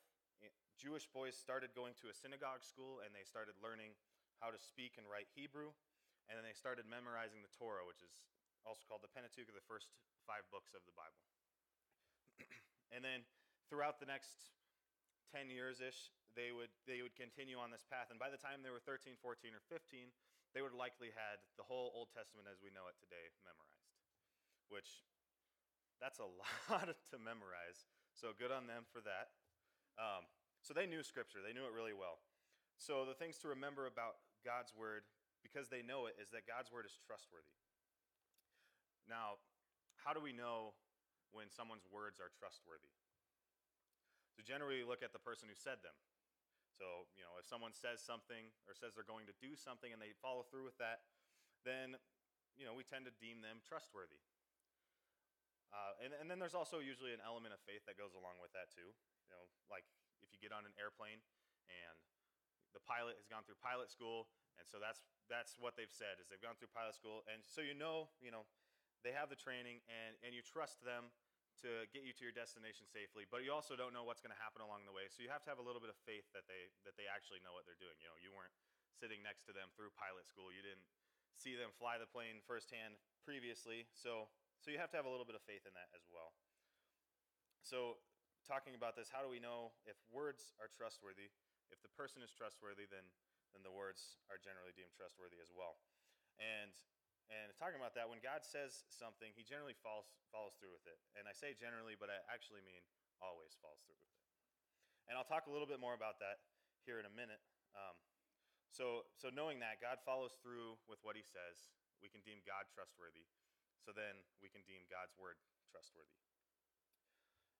Jewish 0.76 1.08
boys 1.08 1.38
started 1.38 1.72
going 1.78 1.96
to 2.04 2.12
a 2.12 2.16
synagogue 2.16 2.66
school 2.66 3.00
and 3.06 3.16
they 3.16 3.24
started 3.24 3.56
learning 3.64 3.96
how 4.42 4.52
to 4.52 4.60
speak 4.60 5.00
and 5.00 5.08
write 5.08 5.32
Hebrew, 5.32 5.72
and 6.28 6.36
then 6.36 6.44
they 6.44 6.58
started 6.58 6.84
memorizing 6.84 7.40
the 7.40 7.54
Torah, 7.56 7.88
which 7.88 8.04
is 8.04 8.12
also 8.68 8.84
called 8.84 9.06
the 9.06 9.14
Pentateuch, 9.14 9.48
or 9.48 9.56
the 9.56 9.64
first 9.64 9.88
five 10.28 10.44
books 10.52 10.76
of 10.76 10.84
the 10.84 10.92
Bible. 10.92 11.24
and 12.94 13.00
then 13.00 13.24
throughout 13.74 13.98
the 13.98 14.06
next 14.06 14.54
10 15.34 15.50
years 15.50 15.82
ish, 15.82 16.14
they 16.38 16.54
would, 16.54 16.70
they 16.86 17.02
would 17.02 17.18
continue 17.18 17.58
on 17.58 17.74
this 17.74 17.82
path. 17.82 18.14
And 18.14 18.22
by 18.22 18.30
the 18.30 18.38
time 18.38 18.62
they 18.62 18.70
were 18.70 18.86
13, 18.86 19.18
14, 19.18 19.50
or 19.58 19.66
15, 19.66 20.14
they 20.54 20.62
would 20.62 20.78
likely 20.78 21.10
had 21.10 21.42
the 21.58 21.66
whole 21.66 21.90
Old 21.98 22.14
Testament 22.14 22.46
as 22.46 22.62
we 22.62 22.70
know 22.70 22.86
it 22.86 22.94
today 23.02 23.34
memorized, 23.42 23.98
which 24.70 25.02
that's 25.98 26.22
a 26.22 26.30
lot 26.70 26.86
to 26.86 27.18
memorize. 27.18 27.90
So 28.14 28.38
good 28.38 28.54
on 28.54 28.70
them 28.70 28.86
for 28.94 29.02
that. 29.02 29.34
Um, 29.98 30.30
so 30.62 30.78
they 30.78 30.86
knew 30.86 31.02
Scripture, 31.02 31.42
they 31.42 31.58
knew 31.58 31.66
it 31.66 31.74
really 31.74 31.98
well. 31.98 32.22
So 32.78 33.10
the 33.10 33.18
things 33.18 33.42
to 33.42 33.50
remember 33.50 33.90
about 33.90 34.22
God's 34.46 34.70
Word, 34.78 35.10
because 35.42 35.74
they 35.74 35.82
know 35.82 36.06
it, 36.06 36.14
is 36.22 36.30
that 36.30 36.46
God's 36.46 36.70
Word 36.70 36.86
is 36.86 36.94
trustworthy. 37.02 37.58
Now, 39.10 39.42
how 39.98 40.14
do 40.14 40.22
we 40.22 40.30
know 40.30 40.78
when 41.34 41.50
someone's 41.50 41.90
words 41.90 42.22
are 42.22 42.30
trustworthy? 42.38 42.94
So 44.34 44.42
generally, 44.42 44.82
look 44.82 45.06
at 45.06 45.14
the 45.14 45.22
person 45.22 45.46
who 45.48 45.58
said 45.58 45.82
them. 45.86 45.96
So, 46.74 47.06
you 47.14 47.22
know, 47.22 47.38
if 47.38 47.46
someone 47.46 47.72
says 47.72 48.02
something 48.02 48.50
or 48.66 48.74
says 48.74 48.98
they're 48.98 49.06
going 49.06 49.30
to 49.30 49.38
do 49.38 49.54
something 49.54 49.94
and 49.94 50.02
they 50.02 50.18
follow 50.18 50.42
through 50.50 50.66
with 50.66 50.78
that, 50.82 51.06
then, 51.62 51.96
you 52.58 52.66
know, 52.66 52.74
we 52.74 52.82
tend 52.82 53.06
to 53.06 53.14
deem 53.22 53.46
them 53.46 53.62
trustworthy. 53.62 54.20
Uh, 55.74 55.98
and, 56.06 56.14
and 56.18 56.30
then 56.30 56.38
there's 56.38 56.58
also 56.58 56.78
usually 56.78 57.14
an 57.14 57.22
element 57.22 57.54
of 57.54 57.62
faith 57.66 57.82
that 57.90 57.98
goes 57.98 58.14
along 58.14 58.38
with 58.42 58.54
that 58.54 58.70
too. 58.70 58.94
You 59.26 59.30
know, 59.34 59.50
like 59.74 59.86
if 60.22 60.30
you 60.30 60.38
get 60.38 60.54
on 60.54 60.70
an 60.70 60.74
airplane 60.78 61.22
and 61.66 61.98
the 62.78 62.82
pilot 62.86 63.18
has 63.18 63.26
gone 63.26 63.42
through 63.42 63.58
pilot 63.58 63.90
school, 63.90 64.30
and 64.62 64.70
so 64.70 64.78
that's 64.78 65.02
that's 65.26 65.58
what 65.58 65.74
they've 65.74 65.90
said 65.90 66.22
is 66.22 66.30
they've 66.30 66.42
gone 66.42 66.54
through 66.62 66.70
pilot 66.70 66.94
school, 66.94 67.26
and 67.26 67.42
so 67.42 67.66
you 67.66 67.74
know, 67.74 68.14
you 68.22 68.30
know, 68.30 68.46
they 69.02 69.18
have 69.18 69.34
the 69.34 69.40
training, 69.40 69.82
and 69.90 70.14
and 70.22 70.38
you 70.38 70.46
trust 70.46 70.78
them 70.86 71.10
to 71.62 71.86
get 71.94 72.02
you 72.02 72.14
to 72.18 72.24
your 72.26 72.34
destination 72.34 72.90
safely. 72.90 73.30
But 73.30 73.46
you 73.46 73.54
also 73.54 73.78
don't 73.78 73.94
know 73.94 74.02
what's 74.02 74.24
going 74.24 74.34
to 74.34 74.42
happen 74.42 74.66
along 74.66 74.90
the 74.90 74.96
way, 74.96 75.06
so 75.12 75.22
you 75.22 75.30
have 75.30 75.46
to 75.46 75.52
have 75.54 75.62
a 75.62 75.66
little 75.66 75.84
bit 75.84 75.94
of 75.94 76.00
faith 76.08 76.26
that 76.34 76.50
they 76.50 76.74
that 76.88 76.98
they 76.98 77.06
actually 77.06 77.44
know 77.46 77.54
what 77.54 77.70
they're 77.70 77.80
doing. 77.80 77.96
You 78.02 78.10
know, 78.10 78.18
you 78.18 78.34
weren't 78.34 78.54
sitting 78.98 79.22
next 79.22 79.46
to 79.50 79.54
them 79.54 79.70
through 79.74 79.94
pilot 79.94 80.26
school, 80.26 80.50
you 80.50 80.66
didn't 80.66 80.86
see 81.34 81.58
them 81.58 81.74
fly 81.74 81.98
the 81.98 82.10
plane 82.10 82.42
firsthand 82.46 82.98
previously, 83.26 83.90
so 83.94 84.30
so 84.62 84.72
you 84.72 84.80
have 84.80 84.90
to 84.94 84.98
have 84.98 85.10
a 85.10 85.12
little 85.12 85.28
bit 85.28 85.36
of 85.36 85.44
faith 85.44 85.66
in 85.68 85.74
that 85.76 85.90
as 85.94 86.06
well. 86.10 86.34
So 87.62 88.00
talking 88.44 88.76
about 88.76 88.96
this, 88.96 89.08
how 89.08 89.24
do 89.24 89.30
we 89.32 89.40
know 89.40 89.76
if 89.88 89.96
words 90.12 90.56
are 90.60 90.68
trustworthy? 90.72 91.32
If 91.72 91.80
the 91.82 91.92
person 91.96 92.22
is 92.22 92.32
trustworthy, 92.32 92.86
then 92.88 93.04
then 93.54 93.62
the 93.62 93.74
words 93.74 94.18
are 94.34 94.42
generally 94.42 94.74
deemed 94.74 94.94
trustworthy 94.98 95.38
as 95.38 95.54
well. 95.54 95.78
And 96.42 96.74
and 97.32 97.52
talking 97.56 97.80
about 97.80 97.96
that, 97.96 98.12
when 98.12 98.20
God 98.20 98.44
says 98.44 98.84
something, 98.92 99.32
He 99.34 99.48
generally 99.48 99.78
follows 99.80 100.08
follows 100.30 100.58
through 100.60 100.74
with 100.74 100.86
it. 100.90 101.00
And 101.16 101.30
I 101.30 101.34
say 101.34 101.56
generally, 101.56 101.96
but 101.96 102.10
I 102.12 102.20
actually 102.28 102.66
mean 102.66 102.84
always 103.24 103.56
follows 103.64 103.80
through 103.86 104.00
with 104.00 104.12
it. 104.12 104.24
And 105.08 105.16
I'll 105.16 105.28
talk 105.28 105.48
a 105.48 105.54
little 105.54 105.70
bit 105.70 105.80
more 105.80 105.96
about 105.96 106.20
that 106.20 106.44
here 106.84 107.00
in 107.00 107.08
a 107.08 107.14
minute. 107.14 107.40
Um, 107.76 107.96
so 108.72 109.08
so 109.16 109.32
knowing 109.32 109.62
that 109.64 109.80
God 109.80 110.02
follows 110.04 110.36
through 110.44 110.76
with 110.90 111.00
what 111.06 111.16
He 111.16 111.24
says, 111.24 111.72
we 112.04 112.12
can 112.12 112.20
deem 112.28 112.44
God 112.44 112.68
trustworthy. 112.72 113.24
So 113.84 113.92
then 113.92 114.20
we 114.40 114.48
can 114.48 114.64
deem 114.64 114.88
God's 114.88 115.16
word 115.20 115.36
trustworthy. 115.68 116.16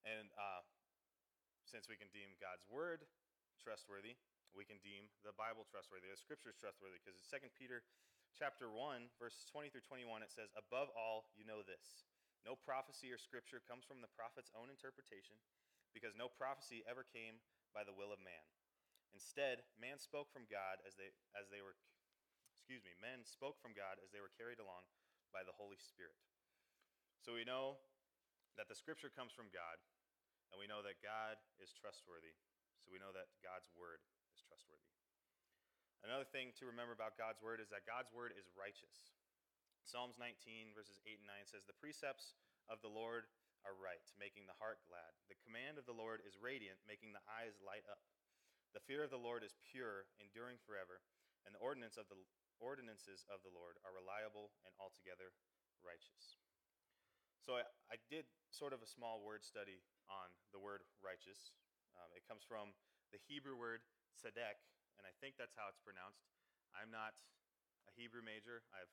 And 0.04 0.28
uh, 0.36 0.64
since 1.64 1.88
we 1.88 1.96
can 1.96 2.08
deem 2.12 2.36
God's 2.40 2.64
word 2.68 3.04
trustworthy, 3.60 4.20
we 4.52 4.64
can 4.64 4.78
deem 4.80 5.08
the 5.24 5.32
Bible 5.36 5.64
trustworthy. 5.68 6.08
The 6.08 6.20
Scriptures 6.20 6.56
trustworthy 6.56 7.00
because 7.00 7.16
in 7.16 7.24
2 7.28 7.48
Peter 7.56 7.84
chapter 8.34 8.66
1, 8.66 9.14
verses 9.22 9.46
20 9.50 9.70
through 9.70 9.86
21, 9.86 10.26
it 10.26 10.34
says, 10.34 10.50
Above 10.58 10.90
all, 10.98 11.30
you 11.38 11.46
know 11.46 11.62
this. 11.62 12.06
No 12.42 12.58
prophecy 12.58 13.08
or 13.08 13.16
scripture 13.16 13.62
comes 13.64 13.86
from 13.86 14.04
the 14.04 14.10
prophet's 14.12 14.52
own 14.52 14.68
interpretation, 14.68 15.38
because 15.96 16.18
no 16.18 16.28
prophecy 16.28 16.84
ever 16.84 17.06
came 17.06 17.40
by 17.72 17.86
the 17.86 17.94
will 17.94 18.12
of 18.12 18.20
man. 18.20 18.44
Instead, 19.14 19.62
man 19.78 20.02
spoke 20.02 20.28
from 20.34 20.50
God 20.50 20.82
as 20.82 20.98
they 20.98 21.14
as 21.38 21.46
they 21.48 21.62
were 21.62 21.78
excuse 22.58 22.82
me, 22.82 22.98
men 22.98 23.22
spoke 23.22 23.62
from 23.62 23.72
God 23.72 24.02
as 24.02 24.10
they 24.10 24.18
were 24.18 24.34
carried 24.34 24.58
along 24.58 24.82
by 25.30 25.46
the 25.46 25.54
Holy 25.54 25.78
Spirit. 25.78 26.18
So 27.22 27.38
we 27.38 27.46
know 27.46 27.78
that 28.58 28.66
the 28.66 28.74
scripture 28.74 29.10
comes 29.10 29.30
from 29.30 29.54
God, 29.54 29.78
and 30.50 30.58
we 30.58 30.66
know 30.66 30.82
that 30.82 30.98
God 30.98 31.38
is 31.62 31.70
trustworthy. 31.70 32.34
So 32.82 32.90
we 32.90 32.98
know 32.98 33.14
that 33.14 33.30
God's 33.40 33.70
word 33.78 34.02
is 34.34 34.42
trustworthy. 34.42 34.93
Another 36.04 36.28
thing 36.28 36.52
to 36.60 36.68
remember 36.68 36.92
about 36.92 37.16
God's 37.16 37.40
word 37.40 37.64
is 37.64 37.72
that 37.72 37.88
God's 37.88 38.12
word 38.12 38.36
is 38.36 38.44
righteous. 38.52 39.16
Psalms 39.88 40.20
19, 40.20 40.76
verses 40.76 41.00
8 41.08 41.16
and 41.24 41.32
9 41.32 41.48
says, 41.48 41.64
The 41.64 41.80
precepts 41.80 42.36
of 42.68 42.84
the 42.84 42.92
Lord 42.92 43.24
are 43.64 43.72
right, 43.72 44.04
making 44.20 44.44
the 44.44 44.60
heart 44.60 44.84
glad. 44.84 45.16
The 45.32 45.40
command 45.40 45.80
of 45.80 45.88
the 45.88 45.96
Lord 45.96 46.20
is 46.28 46.36
radiant, 46.36 46.76
making 46.84 47.16
the 47.16 47.24
eyes 47.24 47.56
light 47.64 47.88
up. 47.88 48.04
The 48.76 48.84
fear 48.84 49.00
of 49.00 49.08
the 49.08 49.20
Lord 49.20 49.40
is 49.40 49.56
pure, 49.72 50.04
enduring 50.20 50.60
forever, 50.68 51.00
and 51.48 51.56
the 51.56 51.64
ordinance 51.64 51.96
of 51.96 52.04
the 52.12 52.20
ordinances 52.60 53.24
of 53.32 53.40
the 53.40 53.52
Lord 53.52 53.80
are 53.80 53.96
reliable 53.96 54.52
and 54.68 54.76
altogether 54.76 55.32
righteous. 55.80 56.36
So 57.44 57.60
I, 57.60 57.64
I 57.92 57.96
did 58.12 58.28
sort 58.52 58.76
of 58.76 58.84
a 58.84 58.88
small 58.88 59.24
word 59.24 59.40
study 59.40 59.80
on 60.08 60.32
the 60.52 60.60
word 60.60 60.84
righteous. 61.00 61.52
Um, 61.96 62.12
it 62.12 62.24
comes 62.28 62.44
from 62.44 62.76
the 63.12 63.20
Hebrew 63.24 63.56
word 63.56 63.84
tzedek, 64.16 64.60
and 64.98 65.04
I 65.04 65.12
think 65.20 65.36
that's 65.36 65.56
how 65.56 65.70
it's 65.70 65.80
pronounced. 65.80 66.22
I'm 66.74 66.90
not 66.90 67.14
a 67.86 67.92
Hebrew 67.94 68.24
major. 68.24 68.64
I've 68.74 68.90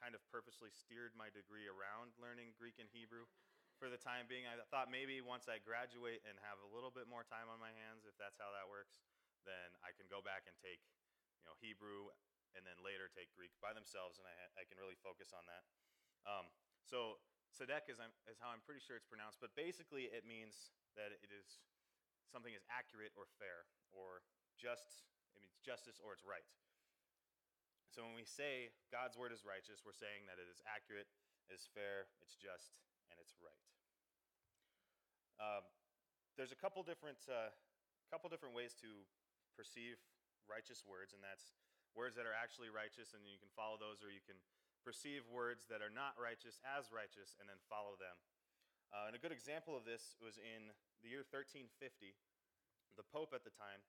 kind 0.00 0.16
of 0.16 0.24
purposely 0.32 0.72
steered 0.72 1.12
my 1.12 1.28
degree 1.28 1.68
around 1.68 2.16
learning 2.16 2.56
Greek 2.56 2.80
and 2.80 2.88
Hebrew 2.88 3.28
for 3.76 3.92
the 3.92 4.00
time 4.00 4.28
being. 4.28 4.48
I 4.48 4.56
thought 4.72 4.88
maybe 4.88 5.20
once 5.20 5.48
I 5.48 5.60
graduate 5.60 6.24
and 6.24 6.36
have 6.44 6.60
a 6.64 6.68
little 6.72 6.92
bit 6.92 7.08
more 7.08 7.24
time 7.24 7.52
on 7.52 7.60
my 7.60 7.72
hands, 7.72 8.08
if 8.08 8.16
that's 8.16 8.40
how 8.40 8.48
that 8.52 8.68
works, 8.68 9.00
then 9.44 9.72
I 9.84 9.92
can 9.96 10.08
go 10.08 10.20
back 10.20 10.48
and 10.48 10.56
take, 10.60 10.80
you 11.40 11.44
know, 11.48 11.56
Hebrew 11.60 12.12
and 12.56 12.66
then 12.66 12.76
later 12.82 13.06
take 13.12 13.30
Greek 13.32 13.54
by 13.62 13.70
themselves, 13.70 14.18
and 14.18 14.26
I, 14.26 14.34
I 14.58 14.66
can 14.66 14.74
really 14.80 14.98
focus 14.98 15.30
on 15.30 15.46
that. 15.46 15.62
Um, 16.26 16.46
so 16.82 17.22
tzedek 17.54 17.86
is, 17.86 18.02
is 18.26 18.42
how 18.42 18.50
I'm 18.50 18.64
pretty 18.66 18.82
sure 18.82 18.98
it's 18.98 19.06
pronounced, 19.06 19.38
but 19.38 19.54
basically 19.54 20.10
it 20.10 20.26
means 20.26 20.74
that 20.98 21.14
it 21.14 21.30
is 21.30 21.62
something 22.26 22.50
is 22.52 22.66
accurate 22.66 23.14
or 23.14 23.30
fair 23.38 23.70
or 23.94 24.26
just. 24.58 25.09
It 25.34 25.40
means 25.42 25.58
justice 25.62 26.02
or 26.02 26.14
it's 26.14 26.26
right. 26.26 26.46
So 27.90 28.06
when 28.06 28.14
we 28.14 28.22
say 28.22 28.70
God's 28.94 29.18
word 29.18 29.34
is 29.34 29.42
righteous, 29.42 29.82
we're 29.82 29.96
saying 29.96 30.30
that 30.30 30.38
it 30.38 30.46
is 30.46 30.62
accurate, 30.62 31.10
it 31.50 31.58
is 31.58 31.66
fair, 31.74 32.06
it's 32.22 32.38
just, 32.38 32.78
and 33.10 33.18
it's 33.18 33.34
right. 33.42 33.64
Um, 35.42 35.66
there's 36.38 36.54
a 36.54 36.60
couple 36.60 36.86
different, 36.86 37.18
uh, 37.26 37.50
couple 38.14 38.30
different 38.30 38.54
ways 38.54 38.78
to 38.78 38.90
perceive 39.58 39.98
righteous 40.46 40.86
words, 40.86 41.14
and 41.14 41.22
that's 41.22 41.58
words 41.98 42.14
that 42.14 42.30
are 42.30 42.36
actually 42.36 42.70
righteous, 42.70 43.10
and 43.10 43.26
you 43.26 43.42
can 43.42 43.50
follow 43.58 43.74
those, 43.74 44.06
or 44.06 44.14
you 44.14 44.22
can 44.22 44.38
perceive 44.86 45.26
words 45.26 45.66
that 45.66 45.82
are 45.82 45.90
not 45.90 46.14
righteous 46.14 46.62
as 46.62 46.94
righteous, 46.94 47.34
and 47.42 47.50
then 47.50 47.58
follow 47.66 47.98
them. 47.98 48.14
Uh, 48.90 49.10
and 49.10 49.14
a 49.14 49.22
good 49.22 49.34
example 49.34 49.74
of 49.74 49.86
this 49.86 50.18
was 50.18 50.38
in 50.38 50.70
the 51.02 51.10
year 51.10 51.26
1350. 51.26 51.70
The 52.98 53.06
Pope 53.06 53.34
at 53.34 53.46
the 53.46 53.54
time 53.54 53.82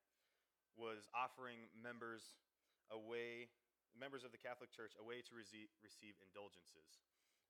was 0.76 1.08
offering 1.12 1.68
members 1.76 2.36
a 2.88 2.98
way, 2.98 3.48
members 3.92 4.24
of 4.24 4.32
the 4.32 4.40
Catholic 4.40 4.72
Church, 4.72 4.96
a 4.96 5.04
way 5.04 5.20
to 5.24 5.32
rece- 5.32 5.72
receive 5.84 6.16
indulgences. 6.20 7.00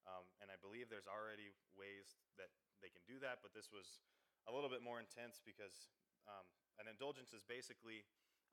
Um, 0.03 0.27
and 0.43 0.51
I 0.51 0.59
believe 0.59 0.91
there's 0.91 1.07
already 1.07 1.55
ways 1.79 2.19
that 2.35 2.51
they 2.83 2.91
can 2.91 3.07
do 3.07 3.23
that, 3.23 3.39
but 3.39 3.55
this 3.55 3.71
was 3.71 4.03
a 4.47 4.53
little 4.53 4.71
bit 4.71 4.83
more 4.83 4.99
intense 4.99 5.39
because 5.39 5.87
um, 6.27 6.47
an 6.83 6.91
indulgence 6.91 7.31
is 7.31 7.47
basically 7.47 8.03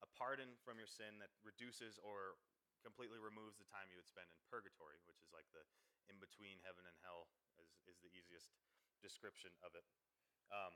a 0.05 0.07
pardon 0.13 0.53
from 0.61 0.77
your 0.77 0.89
sin 0.89 1.17
that 1.17 1.33
reduces 1.41 1.97
or 2.05 2.37
completely 2.85 3.19
removes 3.19 3.57
the 3.59 3.67
time 3.67 3.89
you 3.89 3.97
would 3.97 4.07
spend 4.07 4.29
in 4.29 4.39
purgatory, 4.47 5.01
which 5.09 5.19
is 5.19 5.33
like 5.33 5.49
the 5.51 5.65
in 6.09 6.17
between 6.17 6.57
heaven 6.65 6.85
and 6.89 6.97
hell, 7.05 7.29
is, 7.61 7.69
is 7.85 8.01
the 8.01 8.09
easiest 8.09 8.49
description 9.05 9.53
of 9.61 9.77
it. 9.77 9.85
Um, 10.49 10.73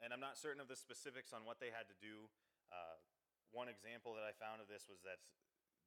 and 0.00 0.12
I'm 0.12 0.20
not 0.20 0.40
certain 0.40 0.60
of 0.60 0.68
the 0.68 0.76
specifics 0.76 1.36
on 1.36 1.44
what 1.44 1.60
they 1.60 1.68
had 1.68 1.88
to 1.92 1.96
do. 2.00 2.32
Uh, 2.70 2.98
one 3.54 3.70
example 3.70 4.12
that 4.18 4.26
I 4.26 4.34
found 4.36 4.60
of 4.60 4.68
this 4.68 4.90
was 4.90 5.00
that 5.06 5.22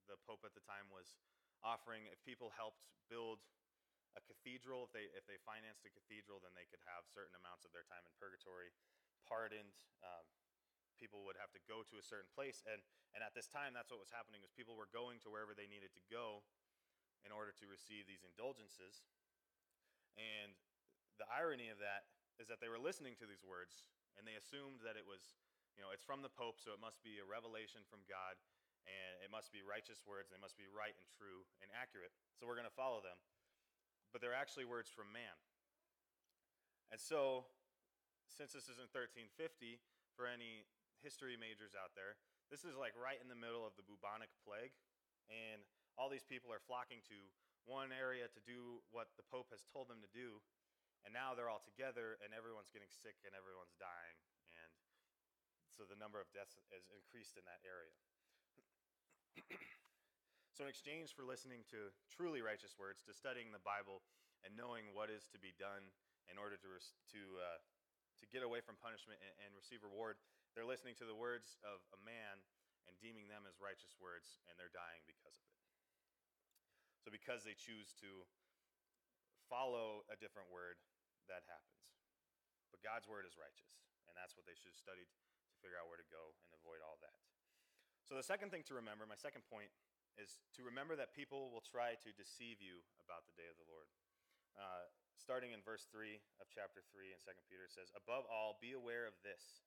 the 0.08 0.18
Pope 0.26 0.42
at 0.48 0.58
the 0.58 0.64
time 0.66 0.90
was 0.90 1.20
offering 1.62 2.08
if 2.10 2.18
people 2.26 2.50
helped 2.56 2.82
build 3.12 3.44
a 4.18 4.22
cathedral, 4.26 4.90
if 4.90 4.92
they 4.96 5.06
if 5.14 5.28
they 5.30 5.38
financed 5.46 5.86
a 5.86 5.92
cathedral, 5.94 6.42
then 6.42 6.56
they 6.58 6.66
could 6.66 6.82
have 6.90 7.06
certain 7.06 7.38
amounts 7.38 7.62
of 7.62 7.72
their 7.76 7.86
time 7.86 8.02
in 8.08 8.14
purgatory 8.18 8.74
pardoned. 9.30 9.78
Um, 10.02 10.26
people 11.00 11.24
would 11.24 11.40
have 11.40 11.54
to 11.56 11.62
go 11.64 11.86
to 11.88 11.96
a 11.96 12.04
certain 12.04 12.28
place. 12.36 12.60
And, 12.68 12.84
and 13.16 13.24
at 13.24 13.32
this 13.32 13.48
time, 13.48 13.72
that's 13.72 13.88
what 13.88 14.04
was 14.04 14.12
happening 14.12 14.44
was 14.44 14.52
people 14.52 14.76
were 14.76 14.92
going 14.92 15.24
to 15.24 15.32
wherever 15.32 15.56
they 15.56 15.72
needed 15.72 15.96
to 15.96 16.04
go 16.12 16.44
in 17.24 17.32
order 17.32 17.56
to 17.56 17.66
receive 17.72 18.04
these 18.04 18.28
indulgences. 18.28 19.08
And 20.20 20.52
the 21.16 21.26
irony 21.32 21.72
of 21.72 21.80
that 21.80 22.12
is 22.36 22.52
that 22.52 22.60
they 22.60 22.68
were 22.68 22.80
listening 22.80 23.16
to 23.24 23.26
these 23.26 23.44
words 23.44 23.88
and 24.20 24.28
they 24.28 24.36
assumed 24.36 24.84
that 24.84 25.00
it 25.00 25.08
was, 25.08 25.24
you 25.80 25.88
know, 25.88 25.96
it's 25.96 26.04
from 26.04 26.20
the 26.20 26.28
Pope, 26.28 26.60
so 26.60 26.76
it 26.76 26.84
must 26.84 27.00
be 27.08 27.24
a 27.24 27.26
revelation 27.26 27.88
from 27.88 28.04
God 28.04 28.36
and 28.84 29.16
it 29.24 29.32
must 29.32 29.56
be 29.56 29.64
righteous 29.64 30.04
words 30.04 30.28
and 30.28 30.36
they 30.36 30.44
must 30.44 30.60
be 30.60 30.68
right 30.68 30.92
and 30.92 31.08
true 31.16 31.48
and 31.64 31.72
accurate. 31.72 32.12
So 32.36 32.44
we're 32.44 32.60
going 32.60 32.68
to 32.68 32.76
follow 32.76 33.00
them. 33.00 33.16
But 34.12 34.20
they're 34.20 34.36
actually 34.36 34.68
words 34.68 34.92
from 34.92 35.08
man. 35.16 35.40
And 36.92 37.00
so, 37.00 37.48
since 38.28 38.52
this 38.52 38.68
is 38.68 38.76
in 38.76 38.92
1350, 38.92 39.80
for 40.20 40.28
any 40.28 40.68
history 41.00 41.40
majors 41.40 41.78
out 41.80 41.96
there, 41.96 42.20
this 42.52 42.68
is 42.68 42.76
like 42.76 42.92
right 43.00 43.22
in 43.22 43.32
the 43.32 43.38
middle 43.40 43.64
of 43.64 43.78
the 43.80 43.86
bubonic 43.88 44.34
plague. 44.44 44.76
And 45.32 45.64
all 45.96 46.12
these 46.12 46.28
people 46.28 46.52
are 46.52 46.60
flocking 46.60 47.00
to 47.08 47.18
one 47.64 47.96
area 47.96 48.28
to 48.28 48.42
do 48.44 48.84
what 48.92 49.16
the 49.16 49.24
Pope 49.24 49.54
has 49.56 49.64
told 49.70 49.88
them 49.88 50.04
to 50.04 50.12
do. 50.12 50.44
And 51.06 51.16
now 51.16 51.38
they're 51.38 51.48
all 51.48 51.64
together, 51.64 52.20
and 52.26 52.36
everyone's 52.36 52.74
getting 52.74 52.92
sick 52.92 53.22
and 53.24 53.32
everyone's 53.32 53.78
dying. 53.80 54.18
So 55.80 55.88
the 55.88 55.96
number 55.96 56.20
of 56.20 56.28
deaths 56.36 56.60
has 56.76 56.92
increased 56.92 57.40
in 57.40 57.48
that 57.48 57.64
area. 57.64 57.96
so, 60.60 60.68
in 60.68 60.68
exchange 60.68 61.16
for 61.16 61.24
listening 61.24 61.64
to 61.72 61.96
truly 62.12 62.44
righteous 62.44 62.76
words, 62.76 63.00
to 63.08 63.16
studying 63.16 63.56
the 63.56 63.64
Bible, 63.64 64.04
and 64.44 64.52
knowing 64.60 64.92
what 64.92 65.08
is 65.08 65.32
to 65.32 65.40
be 65.40 65.56
done 65.56 65.88
in 66.28 66.36
order 66.36 66.60
to, 66.60 66.68
to, 67.16 67.22
uh, 67.40 67.64
to 68.20 68.28
get 68.28 68.44
away 68.44 68.60
from 68.60 68.76
punishment 68.84 69.24
and, 69.24 69.32
and 69.40 69.56
receive 69.56 69.80
reward, 69.80 70.20
they're 70.52 70.68
listening 70.68 71.00
to 71.00 71.08
the 71.08 71.16
words 71.16 71.56
of 71.64 71.80
a 71.96 72.00
man 72.04 72.44
and 72.92 73.00
deeming 73.00 73.32
them 73.32 73.48
as 73.48 73.64
righteous 73.64 73.96
words, 74.04 74.44
and 74.52 74.60
they're 74.60 74.76
dying 74.76 75.00
because 75.08 75.40
of 75.40 75.48
it. 75.48 75.64
So, 77.00 77.08
because 77.08 77.48
they 77.48 77.56
choose 77.56 77.96
to 78.04 78.28
follow 79.48 80.04
a 80.12 80.20
different 80.20 80.52
word, 80.52 80.76
that 81.32 81.48
happens. 81.48 81.88
But 82.68 82.84
God's 82.84 83.08
word 83.08 83.24
is 83.24 83.40
righteous, 83.40 83.80
and 84.12 84.20
that's 84.20 84.36
what 84.36 84.44
they 84.44 84.60
should 84.60 84.76
have 84.76 84.84
studied 84.84 85.08
figure 85.60 85.78
out 85.80 85.88
where 85.92 86.00
to 86.00 86.10
go 86.12 86.36
and 86.48 86.56
avoid 86.56 86.80
all 86.84 86.98
that. 87.04 87.16
So, 88.04 88.18
the 88.18 88.26
second 88.26 88.50
thing 88.50 88.66
to 88.72 88.76
remember, 88.80 89.06
my 89.06 89.20
second 89.20 89.46
point, 89.48 89.70
is 90.18 90.42
to 90.58 90.66
remember 90.66 90.98
that 90.98 91.14
people 91.16 91.54
will 91.54 91.64
try 91.64 91.96
to 92.02 92.10
deceive 92.16 92.60
you 92.60 92.82
about 93.06 93.30
the 93.30 93.36
day 93.38 93.48
of 93.48 93.56
the 93.56 93.68
Lord. 93.70 93.88
Uh, 94.58 94.90
starting 95.16 95.56
in 95.56 95.64
verse 95.64 95.88
3 95.94 96.20
of 96.44 96.52
chapter 96.52 96.84
3 96.92 97.14
in 97.14 97.20
2 97.22 97.32
Peter, 97.48 97.70
it 97.70 97.72
says, 97.72 97.94
Above 97.96 98.28
all, 98.28 98.60
be 98.60 98.76
aware 98.76 99.06
of 99.06 99.16
this. 99.22 99.64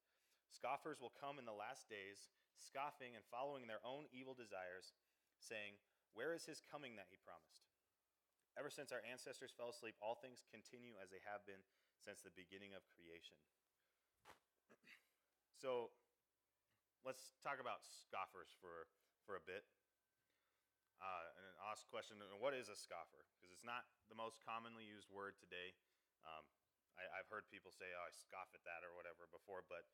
Scoffers 0.53 1.01
will 1.01 1.15
come 1.17 1.41
in 1.41 1.49
the 1.49 1.55
last 1.57 1.89
days, 1.89 2.29
scoffing 2.59 3.17
and 3.17 3.25
following 3.33 3.65
their 3.65 3.81
own 3.87 4.05
evil 4.13 4.37
desires, 4.37 4.93
saying, 5.41 5.81
Where 6.13 6.37
is 6.37 6.45
his 6.45 6.61
coming 6.61 6.99
that 7.01 7.09
he 7.09 7.17
promised? 7.23 7.73
Ever 8.53 8.69
since 8.69 8.93
our 8.93 9.01
ancestors 9.09 9.55
fell 9.57 9.73
asleep, 9.73 9.97
all 10.05 10.21
things 10.21 10.45
continue 10.53 10.93
as 11.01 11.09
they 11.09 11.25
have 11.25 11.41
been 11.49 11.65
since 11.97 12.21
the 12.21 12.37
beginning 12.37 12.77
of 12.77 12.85
creation. 12.93 13.41
So, 15.63 15.95
let's 17.07 17.39
talk 17.39 17.63
about 17.63 17.87
scoffers 17.87 18.51
for, 18.59 18.91
for 19.23 19.39
a 19.39 19.45
bit. 19.47 19.63
Uh, 20.99 21.31
and 21.39 21.55
an 21.55 21.55
ask 21.71 21.87
question 21.87 22.19
what 22.43 22.51
is 22.51 22.67
a 22.67 22.75
scoffer? 22.75 23.23
Because 23.39 23.55
it's 23.55 23.63
not 23.63 23.87
the 24.11 24.19
most 24.19 24.43
commonly 24.43 24.83
used 24.83 25.07
word 25.07 25.39
today. 25.39 25.71
Um, 26.27 26.43
I, 26.99 27.23
have 27.23 27.31
heard 27.31 27.47
people 27.47 27.71
say, 27.71 27.87
oh, 27.95 28.03
I 28.03 28.11
scoff 28.11 28.51
at 28.59 28.67
that 28.67 28.83
or 28.83 28.91
whatever 28.99 29.31
before, 29.31 29.63
but 29.71 29.87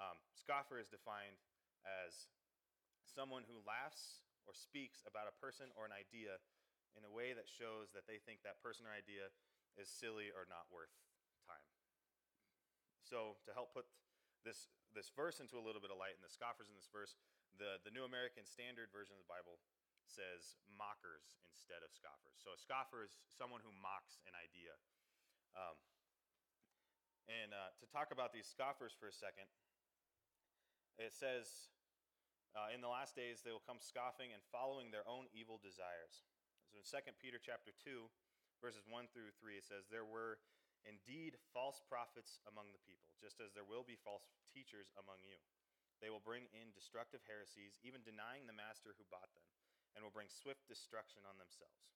um, 0.00 0.16
scoffer 0.32 0.80
is 0.80 0.88
defined 0.88 1.36
as 1.84 2.32
someone 3.04 3.44
who 3.44 3.60
laughs 3.68 4.24
or 4.48 4.56
speaks 4.56 5.04
about 5.04 5.28
a 5.28 5.36
person 5.36 5.68
or 5.76 5.84
an 5.84 5.92
idea 5.92 6.40
in 6.96 7.04
a 7.04 7.12
way 7.12 7.36
that 7.36 7.44
shows 7.44 7.92
that 7.92 8.08
they 8.08 8.24
think 8.24 8.40
that 8.40 8.56
person 8.64 8.88
or 8.88 8.92
idea 8.96 9.28
is 9.76 9.92
silly 9.92 10.32
or 10.32 10.48
not 10.48 10.64
worth 10.72 10.96
time. 11.44 11.68
So, 13.04 13.36
to 13.44 13.52
help 13.52 13.76
put 13.76 13.84
this 14.44 14.68
this 14.90 15.10
verse 15.14 15.38
into 15.38 15.54
a 15.54 15.62
little 15.62 15.78
bit 15.78 15.94
of 15.94 15.98
light, 15.98 16.18
and 16.18 16.24
the 16.24 16.32
scoffers 16.32 16.66
in 16.66 16.74
this 16.74 16.90
verse, 16.90 17.14
the, 17.54 17.78
the 17.86 17.94
New 17.94 18.02
American 18.02 18.42
Standard 18.42 18.90
Version 18.90 19.14
of 19.14 19.22
the 19.22 19.30
Bible 19.30 19.62
says 20.10 20.58
mockers 20.66 21.38
instead 21.54 21.86
of 21.86 21.94
scoffers. 21.94 22.34
So 22.42 22.50
a 22.50 22.58
scoffer 22.58 23.06
is 23.06 23.14
someone 23.30 23.62
who 23.62 23.70
mocks 23.78 24.18
an 24.26 24.34
idea. 24.34 24.74
Um, 25.54 25.78
and 27.30 27.54
uh, 27.54 27.70
to 27.78 27.86
talk 27.86 28.10
about 28.10 28.34
these 28.34 28.50
scoffers 28.50 28.90
for 28.90 29.06
a 29.06 29.14
second, 29.14 29.46
it 30.98 31.14
says, 31.14 31.70
uh, 32.58 32.74
in 32.74 32.82
the 32.82 32.90
last 32.90 33.14
days 33.14 33.46
they 33.46 33.54
will 33.54 33.62
come 33.62 33.78
scoffing 33.78 34.34
and 34.34 34.42
following 34.50 34.90
their 34.90 35.06
own 35.06 35.30
evil 35.30 35.62
desires. 35.62 36.26
So 36.66 36.82
in 36.82 36.82
2 36.82 37.14
Peter 37.22 37.38
chapter 37.38 37.70
2, 37.86 38.10
verses 38.58 38.82
1 38.90 39.06
through 39.14 39.30
3, 39.38 39.62
it 39.62 39.66
says, 39.66 39.86
There 39.86 40.06
were 40.06 40.42
indeed 40.88 41.36
false 41.52 41.80
prophets 41.84 42.40
among 42.48 42.72
the 42.72 42.84
people, 42.84 43.12
just 43.20 43.40
as 43.40 43.52
there 43.52 43.66
will 43.66 43.84
be 43.84 44.00
false 44.00 44.32
teachers 44.48 44.92
among 44.96 45.20
you. 45.24 45.36
They 46.00 46.08
will 46.08 46.24
bring 46.24 46.48
in 46.56 46.72
destructive 46.72 47.20
heresies, 47.28 47.76
even 47.84 48.00
denying 48.00 48.48
the 48.48 48.56
master 48.56 48.96
who 48.96 49.04
bought 49.12 49.28
them, 49.36 49.44
and 49.92 50.00
will 50.00 50.14
bring 50.14 50.32
swift 50.32 50.64
destruction 50.64 51.20
on 51.28 51.36
themselves. 51.36 51.92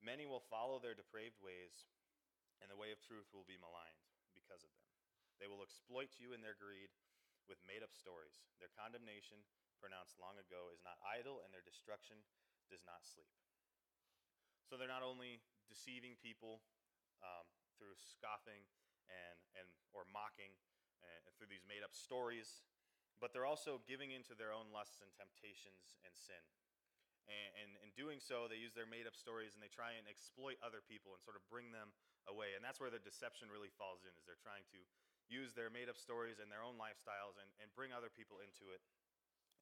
Many 0.00 0.24
will 0.24 0.44
follow 0.48 0.80
their 0.80 0.96
depraved 0.96 1.36
ways, 1.44 1.88
and 2.64 2.72
the 2.72 2.78
way 2.78 2.94
of 2.94 3.04
truth 3.04 3.28
will 3.34 3.44
be 3.44 3.60
maligned 3.60 4.00
because 4.32 4.64
of 4.64 4.72
them. 4.72 4.88
They 5.36 5.50
will 5.50 5.62
exploit 5.62 6.16
you 6.16 6.32
in 6.32 6.40
their 6.40 6.56
greed 6.56 6.90
with 7.46 7.60
made 7.68 7.84
up 7.84 7.92
stories. 7.92 8.40
Their 8.58 8.72
condemnation, 8.72 9.44
pronounced 9.78 10.16
long 10.16 10.40
ago, 10.40 10.72
is 10.72 10.82
not 10.82 10.98
idle, 11.04 11.44
and 11.44 11.52
their 11.52 11.64
destruction 11.64 12.18
does 12.72 12.82
not 12.88 13.04
sleep. 13.04 13.30
So 14.64 14.76
they're 14.76 14.90
not 14.90 15.04
only 15.04 15.40
deceiving 15.68 16.16
people 16.20 16.60
um, 17.24 17.48
through 17.78 17.96
scoffing 17.96 18.66
and, 19.08 19.38
and 19.56 19.66
or 19.94 20.04
mocking 20.10 20.52
and, 21.00 21.20
and 21.24 21.32
through 21.38 21.48
these 21.48 21.64
made 21.64 21.86
up 21.86 21.94
stories, 21.94 22.66
but 23.22 23.32
they're 23.32 23.48
also 23.48 23.80
giving 23.86 24.10
into 24.10 24.34
their 24.34 24.50
own 24.50 24.70
lusts 24.74 25.00
and 25.00 25.10
temptations 25.14 25.96
and 26.04 26.12
sin. 26.14 26.42
And, 27.28 27.50
and 27.60 27.70
in 27.84 27.90
doing 27.92 28.18
so, 28.24 28.48
they 28.48 28.56
use 28.56 28.72
their 28.72 28.88
made 28.88 29.04
up 29.04 29.12
stories 29.12 29.52
and 29.52 29.60
they 29.60 29.68
try 29.68 29.94
and 29.94 30.08
exploit 30.08 30.56
other 30.64 30.80
people 30.80 31.12
and 31.12 31.20
sort 31.20 31.36
of 31.36 31.44
bring 31.52 31.70
them 31.76 31.92
away. 32.24 32.56
And 32.56 32.64
that's 32.64 32.80
where 32.80 32.92
the 32.92 33.02
deception 33.02 33.52
really 33.52 33.72
falls 33.76 34.04
in, 34.08 34.12
is 34.16 34.24
they're 34.24 34.40
trying 34.40 34.64
to 34.72 34.80
use 35.28 35.52
their 35.52 35.68
made 35.68 35.92
up 35.92 36.00
stories 36.00 36.40
and 36.40 36.48
their 36.48 36.64
own 36.64 36.80
lifestyles 36.80 37.36
and, 37.36 37.48
and 37.60 37.68
bring 37.76 37.92
other 37.92 38.08
people 38.08 38.40
into 38.40 38.72
it 38.72 38.80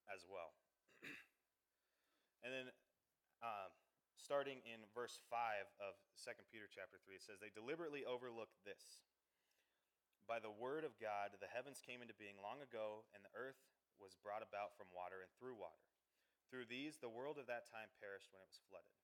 as 0.06 0.22
well. 0.30 0.54
and 2.46 2.54
then 2.54 2.66
um, 3.42 3.74
starting 4.16 4.64
in 4.64 4.82
verse 4.96 5.20
5 5.28 5.68
of 5.78 5.94
2 6.18 6.32
Peter 6.48 6.66
chapter 6.66 6.96
3, 7.04 7.16
it 7.16 7.24
says, 7.24 7.38
They 7.38 7.52
deliberately 7.52 8.02
overlooked 8.02 8.56
this. 8.64 9.06
By 10.26 10.42
the 10.42 10.50
word 10.50 10.82
of 10.82 10.98
God, 10.98 11.38
the 11.38 11.52
heavens 11.52 11.78
came 11.78 12.02
into 12.02 12.16
being 12.18 12.40
long 12.42 12.58
ago, 12.58 13.06
and 13.14 13.22
the 13.22 13.36
earth 13.36 13.62
was 14.02 14.18
brought 14.18 14.42
about 14.42 14.74
from 14.74 14.90
water 14.90 15.22
and 15.22 15.30
through 15.38 15.54
water. 15.54 15.86
Through 16.50 16.66
these, 16.66 16.98
the 16.98 17.12
world 17.12 17.38
of 17.38 17.46
that 17.46 17.70
time 17.70 17.94
perished 18.02 18.34
when 18.34 18.42
it 18.42 18.50
was 18.50 18.62
flooded. 18.66 18.94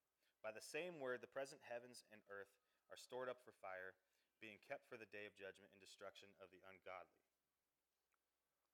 By 0.42 0.50
the 0.50 0.62
same 0.62 0.98
word, 0.98 1.22
the 1.22 1.30
present 1.30 1.62
heavens 1.62 2.02
and 2.10 2.18
earth 2.26 2.50
are 2.90 2.98
stored 2.98 3.30
up 3.30 3.38
for 3.46 3.54
fire, 3.62 3.94
being 4.42 4.58
kept 4.58 4.90
for 4.90 4.98
the 4.98 5.10
day 5.14 5.30
of 5.30 5.38
judgment 5.38 5.70
and 5.70 5.78
destruction 5.78 6.34
of 6.42 6.50
the 6.50 6.62
ungodly. 6.66 7.22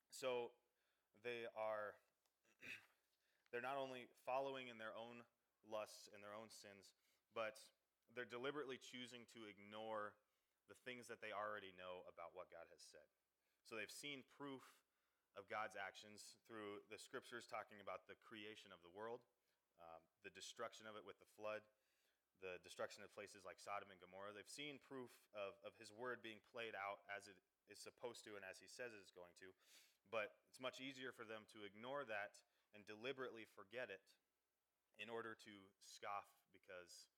So 0.08 0.56
they 1.20 1.44
are 1.52 1.92
they're 3.52 3.64
not 3.64 3.76
only 3.76 4.08
following 4.24 4.72
in 4.72 4.80
their 4.80 4.96
own 4.96 5.20
lusts 5.68 6.08
and 6.12 6.20
their 6.20 6.34
own 6.34 6.48
sins, 6.50 6.92
but 7.36 7.60
they're 8.16 8.28
deliberately 8.28 8.80
choosing 8.80 9.28
to 9.36 9.46
ignore 9.46 10.16
the 10.68 10.76
things 10.84 11.08
that 11.08 11.24
they 11.24 11.32
already 11.32 11.72
know 11.76 12.04
about 12.08 12.36
what 12.36 12.52
God 12.52 12.68
has 12.72 12.80
said. 12.84 13.04
So 13.64 13.76
they've 13.76 13.92
seen 13.92 14.24
proof 14.36 14.64
of 15.36 15.48
God's 15.48 15.76
actions 15.76 16.36
through 16.48 16.84
the 16.88 17.00
scriptures 17.00 17.48
talking 17.48 17.80
about 17.80 18.08
the 18.08 18.16
creation 18.24 18.72
of 18.72 18.80
the 18.84 18.92
world, 18.92 19.24
um, 19.80 20.02
the 20.24 20.32
destruction 20.32 20.88
of 20.88 20.96
it 20.96 21.04
with 21.04 21.20
the 21.20 21.30
flood, 21.36 21.62
the 22.40 22.58
destruction 22.62 23.02
of 23.02 23.10
places 23.14 23.42
like 23.42 23.58
Sodom 23.58 23.90
and 23.90 24.00
Gomorrah. 24.02 24.34
They've 24.34 24.48
seen 24.48 24.82
proof 24.86 25.10
of, 25.34 25.58
of 25.66 25.74
his 25.78 25.90
word 25.94 26.22
being 26.22 26.42
played 26.50 26.74
out 26.74 27.02
as 27.10 27.26
it 27.26 27.38
is 27.68 27.78
supposed 27.78 28.24
to 28.26 28.38
and 28.38 28.44
as 28.46 28.58
he 28.58 28.70
says 28.70 28.94
it 28.94 29.02
is 29.02 29.14
going 29.14 29.34
to. 29.42 29.50
But 30.08 30.32
it's 30.48 30.62
much 30.62 30.80
easier 30.80 31.12
for 31.12 31.28
them 31.28 31.44
to 31.52 31.68
ignore 31.68 32.08
that 32.08 32.40
and 32.72 32.86
deliberately 32.88 33.44
forget 33.44 33.92
it 33.92 34.00
in 34.98 35.08
order 35.10 35.34
to 35.34 35.54
scoff 35.86 36.26
because 36.50 37.10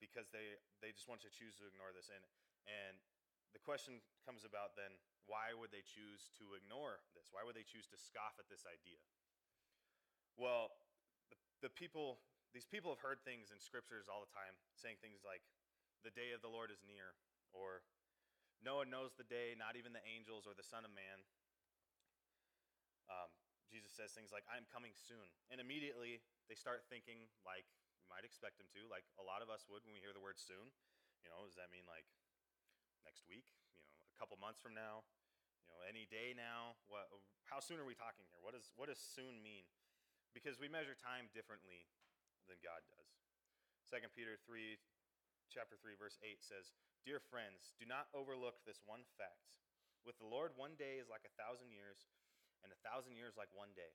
because 0.00 0.28
they 0.32 0.56
they 0.80 0.92
just 0.92 1.06
want 1.06 1.20
to 1.24 1.30
choose 1.32 1.56
to 1.60 1.68
ignore 1.68 1.92
this. 1.92 2.08
And 2.12 2.24
and 2.68 2.96
the 3.52 3.62
question 3.62 4.00
comes 4.24 4.44
about 4.44 4.76
then 4.76 4.96
why 5.28 5.52
would 5.52 5.68
they 5.68 5.84
choose 5.84 6.32
to 6.40 6.56
ignore 6.56 7.04
this? 7.12 7.28
Why 7.32 7.44
would 7.44 7.56
they 7.56 7.64
choose 7.64 7.84
to 7.92 7.98
scoff 8.00 8.40
at 8.40 8.48
this 8.48 8.64
idea? 8.64 9.00
Well 10.36 10.72
the, 11.28 11.68
the 11.68 11.72
people 11.72 12.20
these 12.56 12.64
people 12.64 12.88
have 12.88 13.04
heard 13.04 13.20
things 13.28 13.52
in 13.52 13.60
scriptures 13.60 14.08
all 14.08 14.24
the 14.24 14.32
time 14.32 14.56
saying 14.72 14.96
things 15.04 15.20
like 15.20 15.44
the 16.00 16.14
day 16.14 16.32
of 16.32 16.40
the 16.40 16.48
lord 16.48 16.72
is 16.72 16.80
near 16.88 17.12
or 17.52 17.84
no 18.64 18.80
one 18.82 18.90
knows 18.90 19.14
the 19.14 19.26
day 19.28 19.54
not 19.54 19.76
even 19.78 19.94
the 19.94 20.02
angels 20.02 20.46
or 20.46 20.54
the 20.56 20.66
son 20.66 20.82
of 20.82 20.92
man. 20.94 21.18
Um, 23.08 23.30
Jesus 23.70 23.92
says 23.94 24.12
things 24.12 24.32
like, 24.32 24.44
I'm 24.48 24.66
coming 24.68 24.92
soon. 24.96 25.28
And 25.52 25.60
immediately 25.60 26.20
they 26.48 26.56
start 26.56 26.88
thinking 26.88 27.28
like 27.44 27.68
we 28.00 28.08
might 28.08 28.24
expect 28.24 28.56
them 28.56 28.72
to, 28.72 28.88
like 28.88 29.04
a 29.20 29.24
lot 29.24 29.44
of 29.44 29.52
us 29.52 29.68
would 29.68 29.84
when 29.84 29.92
we 29.92 30.00
hear 30.00 30.16
the 30.16 30.24
word 30.24 30.40
soon. 30.40 30.72
You 31.20 31.28
know, 31.28 31.44
does 31.44 31.60
that 31.60 31.68
mean 31.68 31.84
like 31.84 32.08
next 33.04 33.28
week? 33.28 33.44
You 33.92 34.00
know, 34.00 34.08
a 34.08 34.16
couple 34.16 34.40
months 34.40 34.58
from 34.58 34.72
now? 34.72 35.04
You 35.68 35.76
know, 35.76 35.84
any 35.84 36.08
day 36.08 36.32
now? 36.32 36.80
What, 36.88 37.12
how 37.44 37.60
soon 37.60 37.76
are 37.76 37.84
we 37.84 37.92
talking 37.92 38.24
here? 38.32 38.40
What, 38.40 38.56
is, 38.56 38.72
what 38.80 38.88
does 38.88 38.96
soon 38.96 39.44
mean? 39.44 39.68
Because 40.32 40.56
we 40.56 40.72
measure 40.72 40.96
time 40.96 41.28
differently 41.36 41.84
than 42.48 42.56
God 42.64 42.80
does. 42.88 43.12
2 43.92 44.00
Peter 44.16 44.40
3, 44.40 44.80
chapter 45.52 45.76
3, 45.76 45.96
verse 46.00 46.16
8 46.24 46.40
says, 46.40 46.72
Dear 47.04 47.20
friends, 47.20 47.76
do 47.76 47.84
not 47.84 48.08
overlook 48.16 48.64
this 48.64 48.80
one 48.84 49.04
fact. 49.20 49.60
With 50.04 50.16
the 50.20 50.28
Lord, 50.28 50.56
one 50.56 50.76
day 50.76 51.00
is 51.00 51.12
like 51.12 51.24
a 51.28 51.36
thousand 51.36 51.72
years, 51.72 52.08
and 52.64 52.72
a 52.72 52.80
thousand 52.84 53.16
years 53.16 53.36
like 53.36 53.52
one 53.52 53.72
day. 53.76 53.92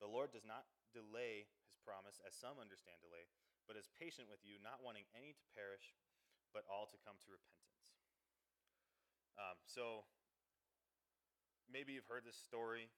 The 0.00 0.08
Lord 0.08 0.32
does 0.32 0.44
not 0.44 0.68
delay 0.92 1.48
his 1.68 1.80
promise, 1.82 2.20
as 2.22 2.36
some 2.36 2.60
understand 2.60 3.00
delay, 3.02 3.26
but 3.64 3.74
is 3.74 3.88
patient 3.96 4.28
with 4.28 4.44
you, 4.44 4.60
not 4.60 4.84
wanting 4.84 5.08
any 5.16 5.32
to 5.34 5.44
perish, 5.56 5.96
but 6.52 6.68
all 6.68 6.86
to 6.88 7.00
come 7.00 7.16
to 7.24 7.28
repentance. 7.32 7.80
Um, 9.40 9.56
so, 9.64 10.04
maybe 11.66 11.96
you've 11.96 12.08
heard 12.08 12.28
this 12.28 12.36
story 12.36 12.92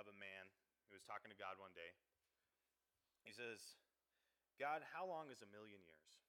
of 0.00 0.08
a 0.08 0.16
man 0.16 0.48
who 0.88 0.96
was 0.96 1.04
talking 1.04 1.28
to 1.28 1.38
God 1.38 1.60
one 1.60 1.76
day. 1.76 1.92
He 3.22 3.36
says, 3.36 3.76
God, 4.56 4.80
how 4.96 5.04
long 5.04 5.28
is 5.28 5.44
a 5.44 5.50
million 5.52 5.84
years? 5.84 6.24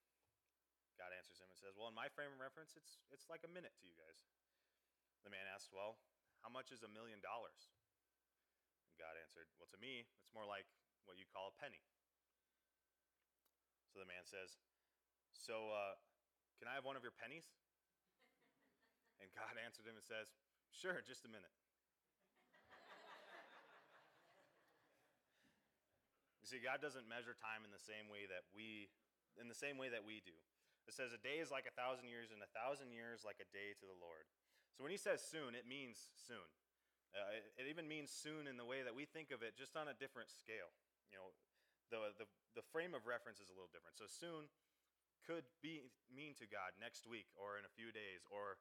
God 0.96 1.12
answers 1.12 1.40
him 1.40 1.52
and 1.52 1.60
says, 1.60 1.76
Well, 1.76 1.92
in 1.92 1.96
my 1.96 2.08
frame 2.08 2.32
of 2.32 2.40
reference, 2.40 2.76
it's, 2.80 3.04
it's 3.12 3.28
like 3.28 3.44
a 3.44 3.52
minute 3.52 3.76
to 3.84 3.86
you 3.88 3.96
guys. 4.00 4.24
The 5.28 5.32
man 5.32 5.44
asks, 5.52 5.72
Well, 5.72 6.00
how 6.40 6.48
much 6.48 6.72
is 6.72 6.88
a 6.88 6.92
million 6.92 7.20
dollars? 7.20 7.68
And 8.88 8.96
God 8.96 9.20
answered, 9.20 9.52
Well, 9.60 9.68
to 9.76 9.80
me, 9.80 10.08
it's 10.08 10.32
more 10.32 10.48
like 10.48 10.66
what 11.06 11.18
you 11.22 11.26
call 11.30 11.54
a 11.54 11.56
penny. 11.62 11.82
So 13.94 14.04
the 14.04 14.10
man 14.10 14.28
says, 14.28 14.60
So, 15.34 15.72
uh, 15.72 15.96
can 16.60 16.68
I 16.68 16.76
have 16.76 16.84
one 16.84 17.00
of 17.00 17.06
your 17.06 17.16
pennies? 17.16 17.48
And 19.24 19.32
God 19.32 19.56
answered 19.56 19.88
him 19.88 19.96
and 19.96 20.04
says, 20.04 20.28
Sure, 20.76 21.00
just 21.08 21.24
a 21.24 21.32
minute. 21.32 21.56
you 26.44 26.48
see, 26.52 26.60
God 26.60 26.78
doesn't 26.78 27.10
measure 27.10 27.34
time 27.34 27.66
in 27.66 27.72
the 27.74 27.80
same 27.82 28.06
way 28.06 28.30
that 28.30 28.46
we 28.54 28.92
in 29.42 29.50
the 29.50 29.58
same 29.58 29.82
way 29.82 29.90
that 29.90 30.06
we 30.06 30.22
do. 30.22 30.36
It 30.86 30.94
says 30.94 31.10
a 31.10 31.18
day 31.18 31.42
is 31.42 31.50
like 31.50 31.66
a 31.66 31.74
thousand 31.74 32.06
years, 32.12 32.30
and 32.30 32.38
a 32.46 32.52
thousand 32.54 32.94
years 32.94 33.26
like 33.26 33.42
a 33.42 33.50
day 33.50 33.74
to 33.82 33.86
the 33.90 33.98
Lord. 33.98 34.30
So 34.78 34.86
when 34.86 34.94
he 34.94 35.02
says 35.02 35.26
soon, 35.26 35.58
it 35.58 35.66
means 35.66 36.14
soon. 36.14 36.46
Uh, 37.16 37.40
it, 37.40 37.64
it, 37.64 37.66
even 37.72 37.88
means 37.88 38.12
soon 38.12 38.46
in 38.46 38.60
the 38.60 38.68
way 38.68 38.84
that 38.84 38.92
we 38.92 39.08
think 39.08 39.32
of 39.32 39.40
it, 39.40 39.56
just 39.56 39.80
on 39.80 39.88
a 39.88 39.96
different 39.96 40.28
scale. 40.30 40.70
You 41.16 41.24
know, 41.24 41.32
the, 41.88 42.12
the, 42.20 42.28
the 42.60 42.66
frame 42.76 42.92
of 42.92 43.08
reference 43.08 43.40
is 43.40 43.48
a 43.48 43.56
little 43.56 43.72
different. 43.72 43.96
So 43.96 44.12
soon 44.12 44.52
could 45.24 45.48
be 45.64 45.88
mean 46.12 46.36
to 46.44 46.46
God 46.46 46.76
next 46.76 47.08
week 47.08 47.32
or 47.40 47.56
in 47.56 47.64
a 47.64 47.72
few 47.72 47.96
days 47.96 48.28
or 48.28 48.60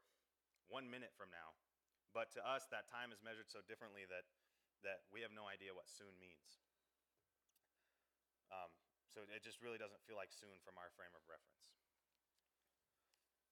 one 0.71 0.87
minute 0.87 1.11
from 1.19 1.35
now. 1.35 1.59
But 2.15 2.31
to 2.39 2.41
us, 2.47 2.71
that 2.71 2.87
time 2.87 3.11
is 3.11 3.19
measured 3.27 3.51
so 3.51 3.59
differently 3.67 4.07
that, 4.07 4.23
that 4.87 5.03
we 5.11 5.19
have 5.27 5.35
no 5.35 5.51
idea 5.51 5.75
what 5.75 5.91
soon 5.91 6.15
means. 6.23 6.63
Um, 8.55 8.71
so 9.11 9.27
it 9.27 9.43
just 9.43 9.59
really 9.59 9.83
doesn't 9.83 9.99
feel 10.07 10.15
like 10.15 10.31
soon 10.31 10.55
from 10.63 10.79
our 10.79 10.95
frame 10.95 11.11
of 11.11 11.27
reference. 11.27 11.67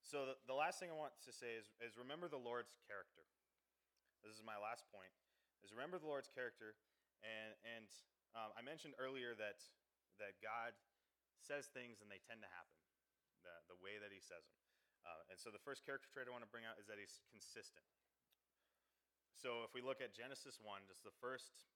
So 0.06 0.30
the, 0.30 0.36
the 0.46 0.54
last 0.54 0.78
thing 0.78 0.94
I 0.94 0.98
want 0.98 1.18
to 1.26 1.34
say 1.34 1.58
is, 1.58 1.74
is 1.82 1.98
remember 1.98 2.30
the 2.30 2.38
Lord's 2.38 2.78
character. 2.86 3.26
This 4.22 4.38
is 4.38 4.46
my 4.46 4.54
last 4.62 4.86
point. 4.94 5.10
Is 5.66 5.74
remember 5.74 5.98
the 5.98 6.10
Lord's 6.10 6.30
character, 6.30 6.74
and 7.22 7.54
and 7.62 7.86
um, 8.32 8.50
I 8.56 8.62
mentioned 8.64 8.96
earlier 8.96 9.36
that 9.36 9.60
that 10.20 10.38
God 10.44 10.76
says 11.40 11.72
things 11.72 11.98
and 12.04 12.08
they 12.12 12.20
tend 12.22 12.44
to 12.44 12.50
happen, 12.52 12.78
the 13.44 13.54
the 13.72 13.78
way 13.80 14.00
that 14.00 14.12
He 14.12 14.20
says 14.20 14.44
them. 14.48 14.60
Uh, 15.02 15.34
and 15.34 15.36
so 15.36 15.50
the 15.50 15.62
first 15.62 15.82
character 15.82 16.06
trait 16.08 16.30
I 16.30 16.32
want 16.32 16.46
to 16.46 16.52
bring 16.52 16.64
out 16.64 16.78
is 16.78 16.86
that 16.86 16.96
He's 16.96 17.20
consistent. 17.28 17.84
So 19.34 19.66
if 19.66 19.74
we 19.74 19.82
look 19.82 19.98
at 19.98 20.14
Genesis 20.14 20.62
one, 20.62 20.86
just 20.86 21.02
the 21.02 21.14
first 21.18 21.66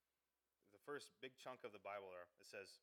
the 0.71 0.83
first 0.87 1.11
big 1.25 1.35
chunk 1.41 1.67
of 1.67 1.75
the 1.75 1.83
Bible 1.83 2.13
there, 2.13 2.29
it 2.39 2.47
says 2.47 2.79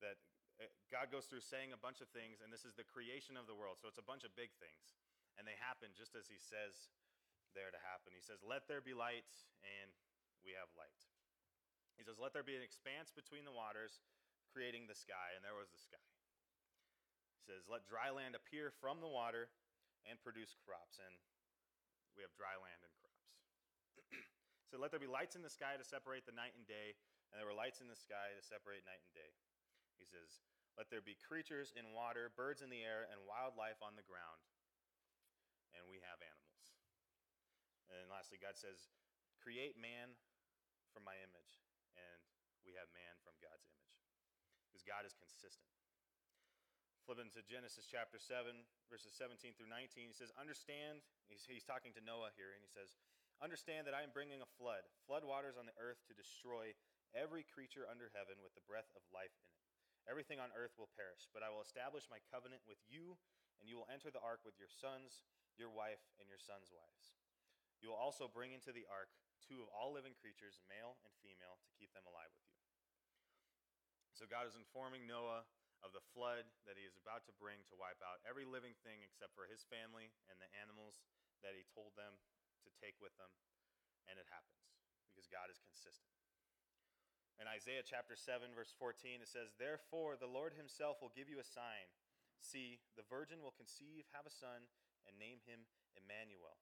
that 0.00 0.16
uh, 0.56 0.70
God 0.88 1.12
goes 1.12 1.28
through 1.28 1.44
saying 1.44 1.76
a 1.76 1.80
bunch 1.80 2.00
of 2.00 2.08
things, 2.16 2.40
and 2.40 2.48
this 2.48 2.64
is 2.64 2.72
the 2.72 2.86
creation 2.86 3.36
of 3.36 3.44
the 3.44 3.56
world. 3.56 3.76
So 3.76 3.88
it's 3.90 4.00
a 4.00 4.06
bunch 4.06 4.24
of 4.24 4.32
big 4.34 4.56
things, 4.56 4.96
and 5.36 5.44
they 5.44 5.56
happen 5.60 5.92
just 5.92 6.16
as 6.16 6.26
He 6.32 6.40
says 6.40 6.90
there 7.56 7.72
to 7.72 7.80
happen. 7.80 8.12
He 8.12 8.24
says, 8.24 8.44
Let 8.44 8.68
there 8.68 8.84
be 8.84 8.92
light, 8.92 9.28
and 9.64 9.92
we 10.44 10.52
have 10.56 10.68
light. 10.76 11.00
He 11.96 12.04
says, 12.04 12.20
Let 12.20 12.36
there 12.36 12.46
be 12.46 12.56
an 12.56 12.64
expanse 12.64 13.12
between 13.12 13.48
the 13.48 13.56
waters, 13.56 14.04
creating 14.52 14.84
the 14.86 14.96
sky, 14.96 15.32
and 15.36 15.44
there 15.44 15.56
was 15.56 15.72
the 15.72 15.80
sky. 15.80 16.06
He 17.40 17.44
says, 17.48 17.68
Let 17.68 17.88
dry 17.88 18.12
land 18.12 18.36
appear 18.36 18.68
from 18.68 19.00
the 19.00 19.10
water 19.10 19.48
and 20.04 20.20
produce 20.20 20.54
crops, 20.62 21.00
and 21.00 21.12
we 22.14 22.24
have 22.24 22.32
dry 22.36 22.54
land 22.56 22.80
and 22.84 22.94
crops. 23.00 23.26
so 24.70 24.80
let 24.80 24.92
there 24.92 25.02
be 25.02 25.10
lights 25.10 25.36
in 25.36 25.44
the 25.44 25.52
sky 25.52 25.76
to 25.76 25.84
separate 25.84 26.24
the 26.24 26.36
night 26.36 26.56
and 26.56 26.64
day, 26.68 26.96
and 27.32 27.40
there 27.40 27.48
were 27.48 27.56
lights 27.56 27.82
in 27.82 27.88
the 27.90 27.98
sky 27.98 28.32
to 28.32 28.44
separate 28.44 28.86
night 28.86 29.02
and 29.02 29.12
day. 29.12 29.32
He 29.96 30.06
says, 30.06 30.40
Let 30.76 30.88
there 30.92 31.04
be 31.04 31.16
creatures 31.16 31.72
in 31.76 31.96
water, 31.96 32.32
birds 32.36 32.60
in 32.60 32.70
the 32.70 32.84
air, 32.84 33.08
and 33.08 33.20
wildlife 33.24 33.80
on 33.80 33.96
the 33.96 34.06
ground. 34.06 34.40
And 35.76 35.84
we 35.88 36.00
have 36.04 36.20
animals. 36.24 36.64
And 37.92 38.08
lastly, 38.08 38.40
God 38.40 38.56
says, 38.56 38.88
Create 39.40 39.76
man 39.76 40.16
from 40.90 41.04
my 41.04 41.16
image. 41.20 41.65
We 42.66 42.74
have 42.74 42.90
man 42.90 43.14
from 43.22 43.38
God's 43.38 43.62
image. 43.70 43.94
Because 44.66 44.82
God 44.82 45.06
is 45.06 45.14
consistent. 45.14 45.70
Flipping 47.06 47.30
to 47.38 47.46
Genesis 47.46 47.86
chapter 47.86 48.18
7, 48.18 48.50
verses 48.90 49.14
17 49.14 49.54
through 49.54 49.70
19, 49.70 50.10
he 50.10 50.16
says, 50.18 50.34
Understand, 50.34 51.06
he's, 51.30 51.46
he's 51.46 51.62
talking 51.62 51.94
to 51.94 52.02
Noah 52.02 52.34
here, 52.34 52.50
and 52.50 52.58
he 52.58 52.66
says, 52.66 52.98
Understand 53.38 53.86
that 53.86 53.94
I 53.94 54.02
am 54.02 54.10
bringing 54.10 54.42
a 54.42 54.54
flood, 54.58 54.82
flood 55.06 55.22
waters 55.22 55.54
on 55.54 55.70
the 55.70 55.78
earth 55.78 56.02
to 56.10 56.18
destroy 56.18 56.74
every 57.14 57.46
creature 57.46 57.86
under 57.86 58.10
heaven 58.10 58.42
with 58.42 58.58
the 58.58 58.66
breath 58.66 58.90
of 58.98 59.06
life 59.14 59.30
in 59.38 59.46
it. 59.46 59.62
Everything 60.10 60.42
on 60.42 60.50
earth 60.58 60.74
will 60.74 60.90
perish, 60.98 61.30
but 61.30 61.46
I 61.46 61.50
will 61.54 61.62
establish 61.62 62.10
my 62.10 62.18
covenant 62.26 62.66
with 62.66 62.82
you, 62.90 63.14
and 63.62 63.70
you 63.70 63.78
will 63.78 63.90
enter 63.90 64.10
the 64.10 64.22
ark 64.22 64.42
with 64.42 64.58
your 64.58 64.70
sons, 64.70 65.22
your 65.54 65.70
wife, 65.70 66.02
and 66.18 66.26
your 66.26 66.42
sons' 66.42 66.74
wives. 66.74 67.14
You 67.78 67.94
will 67.94 68.00
also 68.02 68.26
bring 68.26 68.50
into 68.50 68.74
the 68.74 68.88
ark 68.90 69.14
two 69.46 69.62
of 69.62 69.70
all 69.70 69.94
living 69.94 70.16
creatures, 70.18 70.58
male 70.66 70.98
and 71.06 71.14
female, 71.22 71.60
to 71.62 71.76
keep 71.78 71.94
them 71.94 72.08
alive 72.08 72.32
with 72.34 72.46
you. 72.50 72.55
So 74.16 74.24
God 74.24 74.48
is 74.48 74.56
informing 74.56 75.04
Noah 75.04 75.44
of 75.84 75.92
the 75.92 76.00
flood 76.16 76.48
that 76.64 76.80
he 76.80 76.88
is 76.88 76.96
about 76.96 77.28
to 77.28 77.36
bring 77.36 77.60
to 77.68 77.76
wipe 77.76 78.00
out 78.00 78.24
every 78.24 78.48
living 78.48 78.72
thing 78.80 79.04
except 79.04 79.36
for 79.36 79.44
his 79.44 79.68
family 79.68 80.08
and 80.32 80.40
the 80.40 80.48
animals 80.56 81.04
that 81.44 81.52
he 81.52 81.68
told 81.68 81.92
them 82.00 82.16
to 82.64 82.72
take 82.80 82.96
with 82.96 83.12
them. 83.20 83.28
And 84.08 84.16
it 84.16 84.24
happens 84.32 84.72
because 85.12 85.28
God 85.28 85.52
is 85.52 85.60
consistent. 85.60 86.16
In 87.36 87.44
Isaiah 87.44 87.84
chapter 87.84 88.16
7, 88.16 88.56
verse 88.56 88.72
14, 88.80 89.20
it 89.20 89.28
says, 89.28 89.52
Therefore 89.60 90.16
the 90.16 90.30
Lord 90.30 90.56
himself 90.56 91.04
will 91.04 91.12
give 91.12 91.28
you 91.28 91.36
a 91.36 91.44
sign. 91.44 91.92
See, 92.40 92.80
the 92.96 93.04
virgin 93.04 93.44
will 93.44 93.52
conceive, 93.52 94.08
have 94.16 94.24
a 94.24 94.32
son, 94.32 94.64
and 95.04 95.20
name 95.20 95.44
him 95.44 95.68
Emmanuel. 95.92 96.56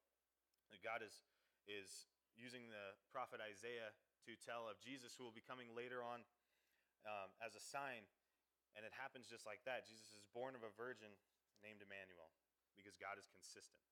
God 0.82 1.06
is, 1.06 1.22
is 1.70 2.10
using 2.34 2.66
the 2.66 2.98
prophet 3.14 3.38
Isaiah 3.38 3.94
to 4.26 4.34
tell 4.42 4.66
of 4.66 4.82
Jesus 4.82 5.14
who 5.14 5.22
will 5.22 5.34
be 5.34 5.44
coming 5.44 5.70
later 5.70 6.02
on 6.02 6.26
um, 7.04 7.32
as 7.40 7.56
a 7.56 7.62
sign. 7.62 8.04
And 8.74 8.82
it 8.82 8.90
happens 8.90 9.30
just 9.30 9.46
like 9.46 9.62
that. 9.68 9.86
Jesus 9.86 10.10
is 10.12 10.26
born 10.34 10.58
of 10.58 10.66
a 10.66 10.72
virgin 10.74 11.14
named 11.62 11.78
Emmanuel 11.78 12.32
because 12.74 12.98
God 12.98 13.16
is 13.16 13.30
consistent. 13.30 13.84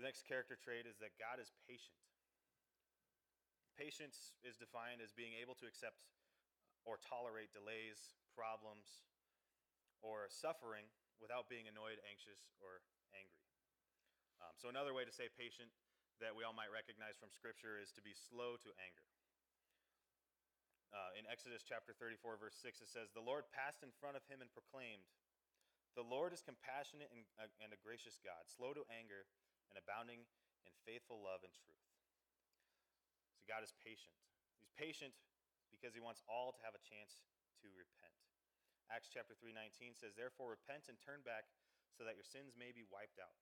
The 0.00 0.06
next 0.06 0.24
character 0.24 0.56
trait 0.56 0.86
is 0.86 0.96
that 1.02 1.18
God 1.18 1.42
is 1.42 1.52
patient. 1.66 1.98
Patience 3.74 4.34
is 4.42 4.58
defined 4.58 5.02
as 5.02 5.14
being 5.14 5.34
able 5.38 5.54
to 5.58 5.66
accept 5.66 6.02
or 6.86 6.98
tolerate 7.02 7.50
delays, 7.50 8.14
problems, 8.32 9.06
or 10.02 10.30
suffering 10.30 10.86
without 11.18 11.50
being 11.50 11.66
annoyed, 11.66 11.98
anxious, 12.06 12.54
or 12.62 12.82
angry. 13.10 13.42
Um, 14.38 14.54
so, 14.54 14.70
another 14.70 14.94
way 14.94 15.02
to 15.02 15.10
say 15.10 15.26
patient 15.26 15.70
that 16.22 16.34
we 16.34 16.46
all 16.46 16.54
might 16.54 16.70
recognize 16.70 17.18
from 17.18 17.34
Scripture 17.34 17.78
is 17.78 17.90
to 17.94 18.02
be 18.02 18.14
slow 18.14 18.54
to 18.62 18.70
anger. 18.78 19.06
Uh, 20.88 21.12
in 21.20 21.28
Exodus 21.28 21.60
chapter 21.60 21.92
34, 21.92 22.40
verse 22.40 22.56
6, 22.56 22.80
it 22.80 22.88
says, 22.88 23.12
The 23.12 23.24
Lord 23.24 23.44
passed 23.52 23.84
in 23.84 23.92
front 24.00 24.16
of 24.16 24.24
him 24.24 24.40
and 24.40 24.48
proclaimed, 24.48 25.04
The 25.92 26.06
Lord 26.06 26.32
is 26.32 26.40
compassionate 26.40 27.12
and, 27.12 27.28
uh, 27.36 27.52
and 27.60 27.76
a 27.76 27.80
gracious 27.80 28.16
God, 28.24 28.48
slow 28.48 28.72
to 28.72 28.88
anger 28.88 29.28
and 29.68 29.76
abounding 29.76 30.24
in 30.64 30.72
faithful 30.88 31.20
love 31.20 31.44
and 31.44 31.52
truth. 31.52 31.84
So 33.36 33.44
God 33.44 33.60
is 33.60 33.76
patient. 33.84 34.16
He's 34.56 34.72
patient 34.80 35.12
because 35.68 35.92
he 35.92 36.00
wants 36.00 36.24
all 36.24 36.56
to 36.56 36.60
have 36.64 36.72
a 36.72 36.80
chance 36.80 37.20
to 37.60 37.68
repent. 37.76 38.16
Acts 38.88 39.12
chapter 39.12 39.36
3:19 39.36 39.92
says, 39.92 40.16
"Therefore 40.16 40.56
repent 40.56 40.88
and 40.88 40.96
turn 41.00 41.20
back 41.20 41.44
so 41.92 42.04
that 42.04 42.16
your 42.16 42.24
sins 42.24 42.56
may 42.56 42.72
be 42.72 42.82
wiped 42.88 43.20
out." 43.20 43.36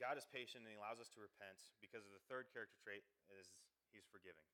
God 0.00 0.16
is 0.16 0.24
patient 0.24 0.62
and 0.64 0.70
he 0.70 0.78
allows 0.78 1.00
us 1.00 1.10
to 1.10 1.20
repent 1.20 1.58
because 1.82 2.06
of 2.06 2.12
the 2.12 2.22
third 2.30 2.48
character 2.54 2.78
trait 2.80 3.04
is 3.28 3.50
he's 3.92 4.06
forgiving. 4.08 4.46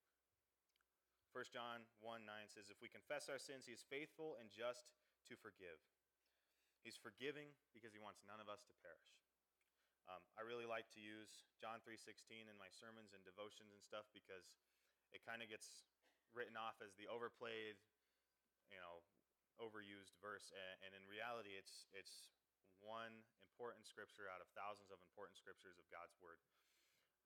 1 1.34 1.50
John 1.50 1.82
1 1.98 2.22
9 2.22 2.46
says, 2.46 2.70
If 2.70 2.78
we 2.78 2.86
confess 2.86 3.26
our 3.26 3.42
sins, 3.42 3.66
he 3.66 3.74
is 3.74 3.82
faithful 3.82 4.38
and 4.38 4.46
just 4.50 4.86
to 5.26 5.34
forgive. 5.34 5.82
He's 6.86 7.00
forgiving 7.00 7.50
because 7.74 7.90
he 7.90 7.98
wants 7.98 8.22
none 8.22 8.38
of 8.38 8.46
us 8.46 8.62
to 8.70 8.74
perish. 8.84 9.10
Um, 10.04 10.20
I 10.36 10.44
really 10.44 10.68
like 10.68 10.92
to 10.92 11.00
use 11.00 11.48
John 11.56 11.80
3:16 11.80 12.44
in 12.44 12.56
my 12.60 12.68
sermons 12.68 13.16
and 13.16 13.24
devotions 13.24 13.72
and 13.72 13.80
stuff 13.80 14.04
because 14.12 14.52
it 15.16 15.24
kind 15.24 15.40
of 15.40 15.48
gets 15.48 15.88
written 16.36 16.60
off 16.60 16.76
as 16.84 16.92
the 17.00 17.08
overplayed, 17.08 17.80
you 18.68 18.76
know, 18.76 19.00
overused 19.56 20.12
verse, 20.20 20.52
and, 20.52 20.76
and 20.84 20.92
in 20.92 21.08
reality, 21.08 21.56
it's 21.56 21.88
it's 21.96 22.28
one 22.84 23.24
important 23.48 23.88
scripture 23.88 24.28
out 24.28 24.44
of 24.44 24.48
thousands 24.52 24.92
of 24.92 25.00
important 25.00 25.40
scriptures 25.40 25.80
of 25.80 25.88
God's 25.88 26.20
word, 26.20 26.42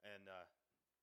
and 0.07 0.31
uh, 0.31 0.47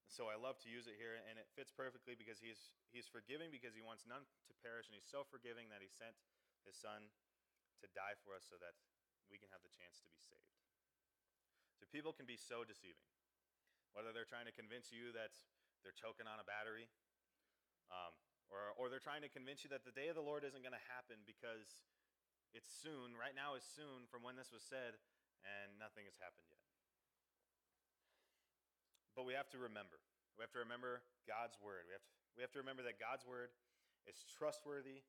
so 0.07 0.29
I 0.29 0.37
love 0.37 0.61
to 0.63 0.69
use 0.69 0.85
it 0.85 0.95
here, 0.95 1.17
and 1.25 1.35
it 1.35 1.49
fits 1.57 1.73
perfectly 1.73 2.15
because 2.15 2.39
he's 2.39 2.71
he's 2.93 3.09
forgiving 3.09 3.49
because 3.49 3.73
he 3.73 3.83
wants 3.83 4.05
none 4.05 4.23
to 4.23 4.53
perish, 4.61 4.87
and 4.87 4.95
he's 4.95 5.07
so 5.07 5.25
forgiving 5.27 5.67
that 5.73 5.81
he 5.81 5.89
sent 5.89 6.15
his 6.63 6.77
son 6.77 7.09
to 7.83 7.87
die 7.91 8.15
for 8.23 8.33
us 8.33 8.45
so 8.47 8.57
that 8.61 8.77
we 9.29 9.37
can 9.37 9.49
have 9.51 9.61
the 9.65 9.73
chance 9.73 10.01
to 10.01 10.09
be 10.09 10.21
saved. 10.21 10.55
So 11.77 11.83
people 11.91 12.15
can 12.15 12.25
be 12.25 12.39
so 12.39 12.63
deceiving, 12.63 13.05
whether 13.91 14.15
they're 14.15 14.29
trying 14.29 14.47
to 14.47 14.55
convince 14.55 14.93
you 14.93 15.11
that 15.11 15.35
they're 15.83 15.95
choking 15.95 16.25
on 16.25 16.39
a 16.39 16.47
battery, 16.47 16.87
um, 17.93 18.15
or, 18.49 18.73
or 18.79 18.89
they're 18.89 19.03
trying 19.03 19.21
to 19.21 19.29
convince 19.29 19.61
you 19.61 19.69
that 19.69 19.85
the 19.85 19.93
day 19.93 20.09
of 20.09 20.17
the 20.17 20.25
Lord 20.25 20.41
isn't 20.47 20.65
going 20.65 20.75
to 20.75 20.87
happen 20.89 21.21
because 21.29 21.85
it's 22.55 22.69
soon, 22.69 23.13
right 23.13 23.35
now 23.35 23.53
is 23.53 23.65
soon 23.65 24.09
from 24.09 24.25
when 24.25 24.39
this 24.39 24.49
was 24.49 24.63
said, 24.65 24.97
and 25.45 25.77
nothing 25.77 26.09
has 26.09 26.17
happened 26.17 26.49
yet. 26.49 26.64
But 29.15 29.23
we 29.23 29.33
have 29.33 29.47
to 29.55 29.59
remember. 29.59 29.97
We 30.35 30.43
have 30.43 30.51
to 30.53 30.61
remember 30.61 30.99
God's 31.23 31.55
word. 31.63 31.87
We 31.87 31.95
have 31.95 32.03
to, 32.03 32.13
we 32.35 32.43
have 32.43 32.51
to 32.53 32.61
remember 32.61 32.83
that 32.83 32.99
God's 32.99 33.23
word 33.23 33.55
is 34.05 34.27
trustworthy 34.27 35.01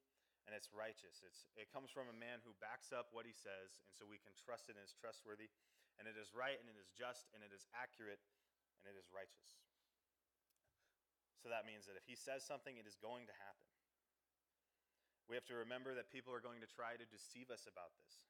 and 0.47 0.55
it's 0.55 0.71
righteous. 0.71 1.27
It's, 1.27 1.51
it 1.59 1.67
comes 1.75 1.91
from 1.91 2.07
a 2.07 2.15
man 2.15 2.39
who 2.47 2.55
backs 2.63 2.95
up 2.95 3.11
what 3.11 3.27
he 3.27 3.35
says, 3.35 3.83
and 3.83 3.91
so 3.91 4.07
we 4.07 4.23
can 4.23 4.31
trust 4.39 4.71
it 4.71 4.79
and 4.79 4.87
it's 4.87 4.95
trustworthy 4.95 5.51
and 5.97 6.05
it 6.05 6.17
is 6.17 6.33
right, 6.37 6.57
and 6.61 6.69
it 6.69 6.77
is 6.77 6.93
just, 6.93 7.33
and 7.33 7.41
it 7.41 7.53
is 7.53 7.65
accurate, 7.73 8.21
and 8.81 8.85
it 8.89 8.97
is 8.97 9.09
righteous. 9.09 9.65
So 11.41 11.49
that 11.49 11.65
means 11.65 11.89
that 11.89 11.97
if 11.97 12.05
he 12.05 12.17
says 12.17 12.45
something, 12.45 12.77
it 12.77 12.89
is 12.89 13.01
going 13.01 13.29
to 13.29 13.37
happen. 13.37 13.69
We 15.27 15.35
have 15.35 15.49
to 15.51 15.59
remember 15.59 15.97
that 15.97 16.13
people 16.13 16.31
are 16.37 16.45
going 16.45 16.63
to 16.63 16.71
try 16.71 16.95
to 16.95 17.07
deceive 17.09 17.51
us 17.51 17.67
about 17.67 17.97
this 17.99 18.23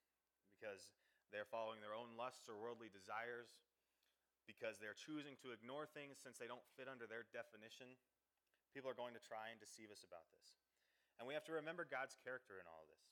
because 0.57 0.95
they're 1.29 1.49
following 1.49 1.83
their 1.83 1.93
own 1.93 2.17
lusts 2.17 2.49
or 2.49 2.57
worldly 2.57 2.89
desires, 2.89 3.53
because 4.47 4.79
they're 4.79 4.97
choosing 4.97 5.35
to 5.43 5.51
ignore 5.51 5.85
things 5.85 6.17
since 6.17 6.39
they 6.39 6.47
don't 6.47 6.65
fit 6.79 6.87
under 6.87 7.05
their 7.05 7.27
definition. 7.35 7.99
People 8.71 8.89
are 8.89 8.97
going 8.97 9.13
to 9.19 9.23
try 9.23 9.51
and 9.51 9.59
deceive 9.59 9.91
us 9.91 10.07
about 10.07 10.27
this. 10.31 10.57
And 11.19 11.27
we 11.27 11.35
have 11.35 11.47
to 11.51 11.55
remember 11.59 11.85
God's 11.85 12.15
character 12.23 12.63
in 12.63 12.67
all 12.71 12.87
of 12.87 12.89
this. 12.89 13.07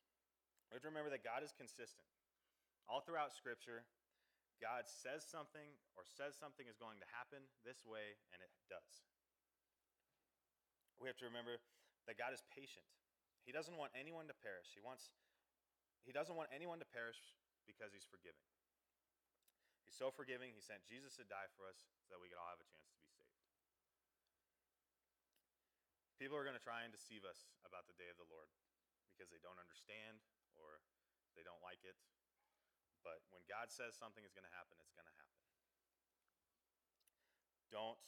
We 0.69 0.79
have 0.79 0.85
to 0.87 0.93
remember 0.93 1.13
that 1.13 1.27
God 1.27 1.43
is 1.43 1.53
consistent. 1.53 2.09
All 2.87 3.01
throughout 3.03 3.33
Scripture, 3.33 3.85
God 4.63 4.87
says 4.87 5.25
something 5.25 5.75
or 5.99 6.07
says 6.07 6.37
something 6.37 6.69
is 6.69 6.79
going 6.79 7.01
to 7.03 7.09
happen 7.11 7.45
this 7.67 7.83
way, 7.83 8.17
and 8.31 8.39
it 8.41 8.53
does. 8.71 9.05
We 11.01 11.11
have 11.11 11.19
to 11.21 11.29
remember 11.29 11.59
that 12.07 12.21
God 12.21 12.33
is 12.37 12.45
patient. 12.53 12.87
He 13.45 13.53
doesn't 13.53 13.77
want 13.77 13.93
anyone 13.93 14.29
to 14.31 14.37
perish. 14.37 14.73
He 14.73 14.81
wants 14.81 15.13
he 16.05 16.13
doesn't 16.13 16.37
want 16.37 16.53
anyone 16.53 16.79
to 16.85 16.89
perish 16.89 17.17
because 17.65 17.97
he's 17.97 18.05
forgiving. 18.05 18.45
He's 19.95 20.03
so 20.03 20.11
forgiving, 20.11 20.51
he 20.51 20.59
sent 20.59 20.83
Jesus 20.91 21.15
to 21.23 21.25
die 21.31 21.47
for 21.55 21.71
us 21.71 21.87
so 22.03 22.11
that 22.11 22.19
we 22.19 22.27
could 22.27 22.43
all 22.43 22.51
have 22.51 22.59
a 22.59 22.67
chance 22.67 22.91
to 22.91 22.99
be 22.99 23.07
saved. 23.07 23.31
People 26.19 26.35
are 26.35 26.43
going 26.43 26.59
to 26.59 26.67
try 26.67 26.83
and 26.83 26.91
deceive 26.91 27.23
us 27.23 27.47
about 27.63 27.87
the 27.87 27.95
day 27.95 28.11
of 28.11 28.19
the 28.19 28.27
Lord 28.27 28.51
because 29.15 29.31
they 29.31 29.39
don't 29.39 29.63
understand 29.63 30.19
or 30.59 30.83
they 31.39 31.47
don't 31.47 31.63
like 31.63 31.79
it 31.87 31.95
but 33.05 33.21
when 33.29 33.45
God 33.45 33.69
says 33.69 33.93
something 33.93 34.25
is 34.25 34.33
going 34.33 34.49
to 34.49 34.57
happen, 34.57 34.81
it's 34.81 34.97
going 34.97 35.05
to 35.05 35.17
happen. 35.21 35.45
Don't 37.69 38.01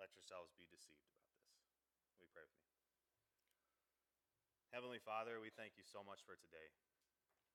let 0.00 0.08
yourselves 0.16 0.56
be 0.56 0.64
deceived 0.72 1.04
about 1.04 1.20
this. 1.28 1.44
We 2.16 2.26
pray 2.32 2.48
with 2.48 2.56
me. 2.64 2.72
Heavenly 4.72 5.04
Father, 5.04 5.36
we 5.36 5.52
thank 5.52 5.76
you 5.76 5.84
so 5.84 6.00
much 6.00 6.24
for 6.24 6.40
today. 6.40 6.72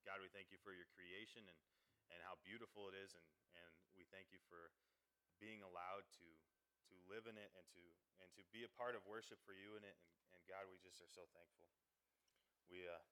God, 0.05 0.21
we 0.21 0.29
thank 0.29 0.53
you 0.53 0.61
for 0.61 0.69
your 0.69 0.85
creation 0.93 1.41
and, 1.49 1.57
and 2.11 2.19
how 2.25 2.39
beautiful 2.43 2.91
it 2.91 2.95
is, 2.97 3.15
and, 3.15 3.25
and 3.59 3.71
we 3.95 4.03
thank 4.09 4.31
you 4.33 4.41
for 4.49 4.71
being 5.37 5.63
allowed 5.63 6.07
to, 6.19 6.27
to 6.89 6.95
live 7.07 7.27
in 7.27 7.35
it 7.35 7.51
and 7.55 7.65
to, 7.75 7.83
and 8.23 8.29
to 8.35 8.43
be 8.55 8.63
a 8.63 8.71
part 8.79 8.95
of 8.95 9.03
worship 9.03 9.39
for 9.43 9.51
you 9.55 9.75
in 9.75 9.83
it. 9.83 9.95
And, 9.95 10.11
and 10.35 10.41
God, 10.47 10.67
we 10.71 10.79
just 10.79 11.03
are 11.03 11.11
so 11.11 11.27
thankful. 11.35 11.67
We, 12.71 12.87
uh, 12.87 13.03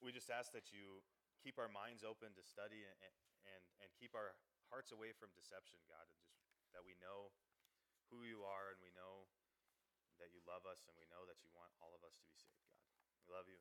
we 0.00 0.10
just 0.10 0.32
ask 0.32 0.50
that 0.56 0.72
you 0.72 1.04
keep 1.44 1.60
our 1.60 1.68
minds 1.68 2.04
open 2.04 2.32
to 2.36 2.42
study 2.44 2.84
and, 2.84 2.96
and, 3.44 3.62
and 3.84 3.88
keep 3.96 4.16
our 4.16 4.36
hearts 4.72 4.92
away 4.92 5.12
from 5.16 5.32
deception, 5.36 5.80
God, 5.88 6.08
and 6.08 6.20
just 6.24 6.40
that 6.72 6.84
we 6.84 6.96
know 7.00 7.32
who 8.12 8.26
you 8.26 8.42
are 8.42 8.74
and 8.74 8.80
we 8.82 8.92
know 8.94 9.28
that 10.20 10.30
you 10.32 10.40
love 10.44 10.68
us 10.68 10.84
and 10.86 10.94
we 11.00 11.08
know 11.08 11.24
that 11.24 11.40
you 11.40 11.50
want 11.56 11.72
all 11.80 11.96
of 11.96 12.02
us 12.04 12.16
to 12.20 12.26
be 12.28 12.36
saved, 12.36 12.64
God. 12.68 12.84
We 13.24 13.32
love 13.32 13.48
you. 13.48 13.60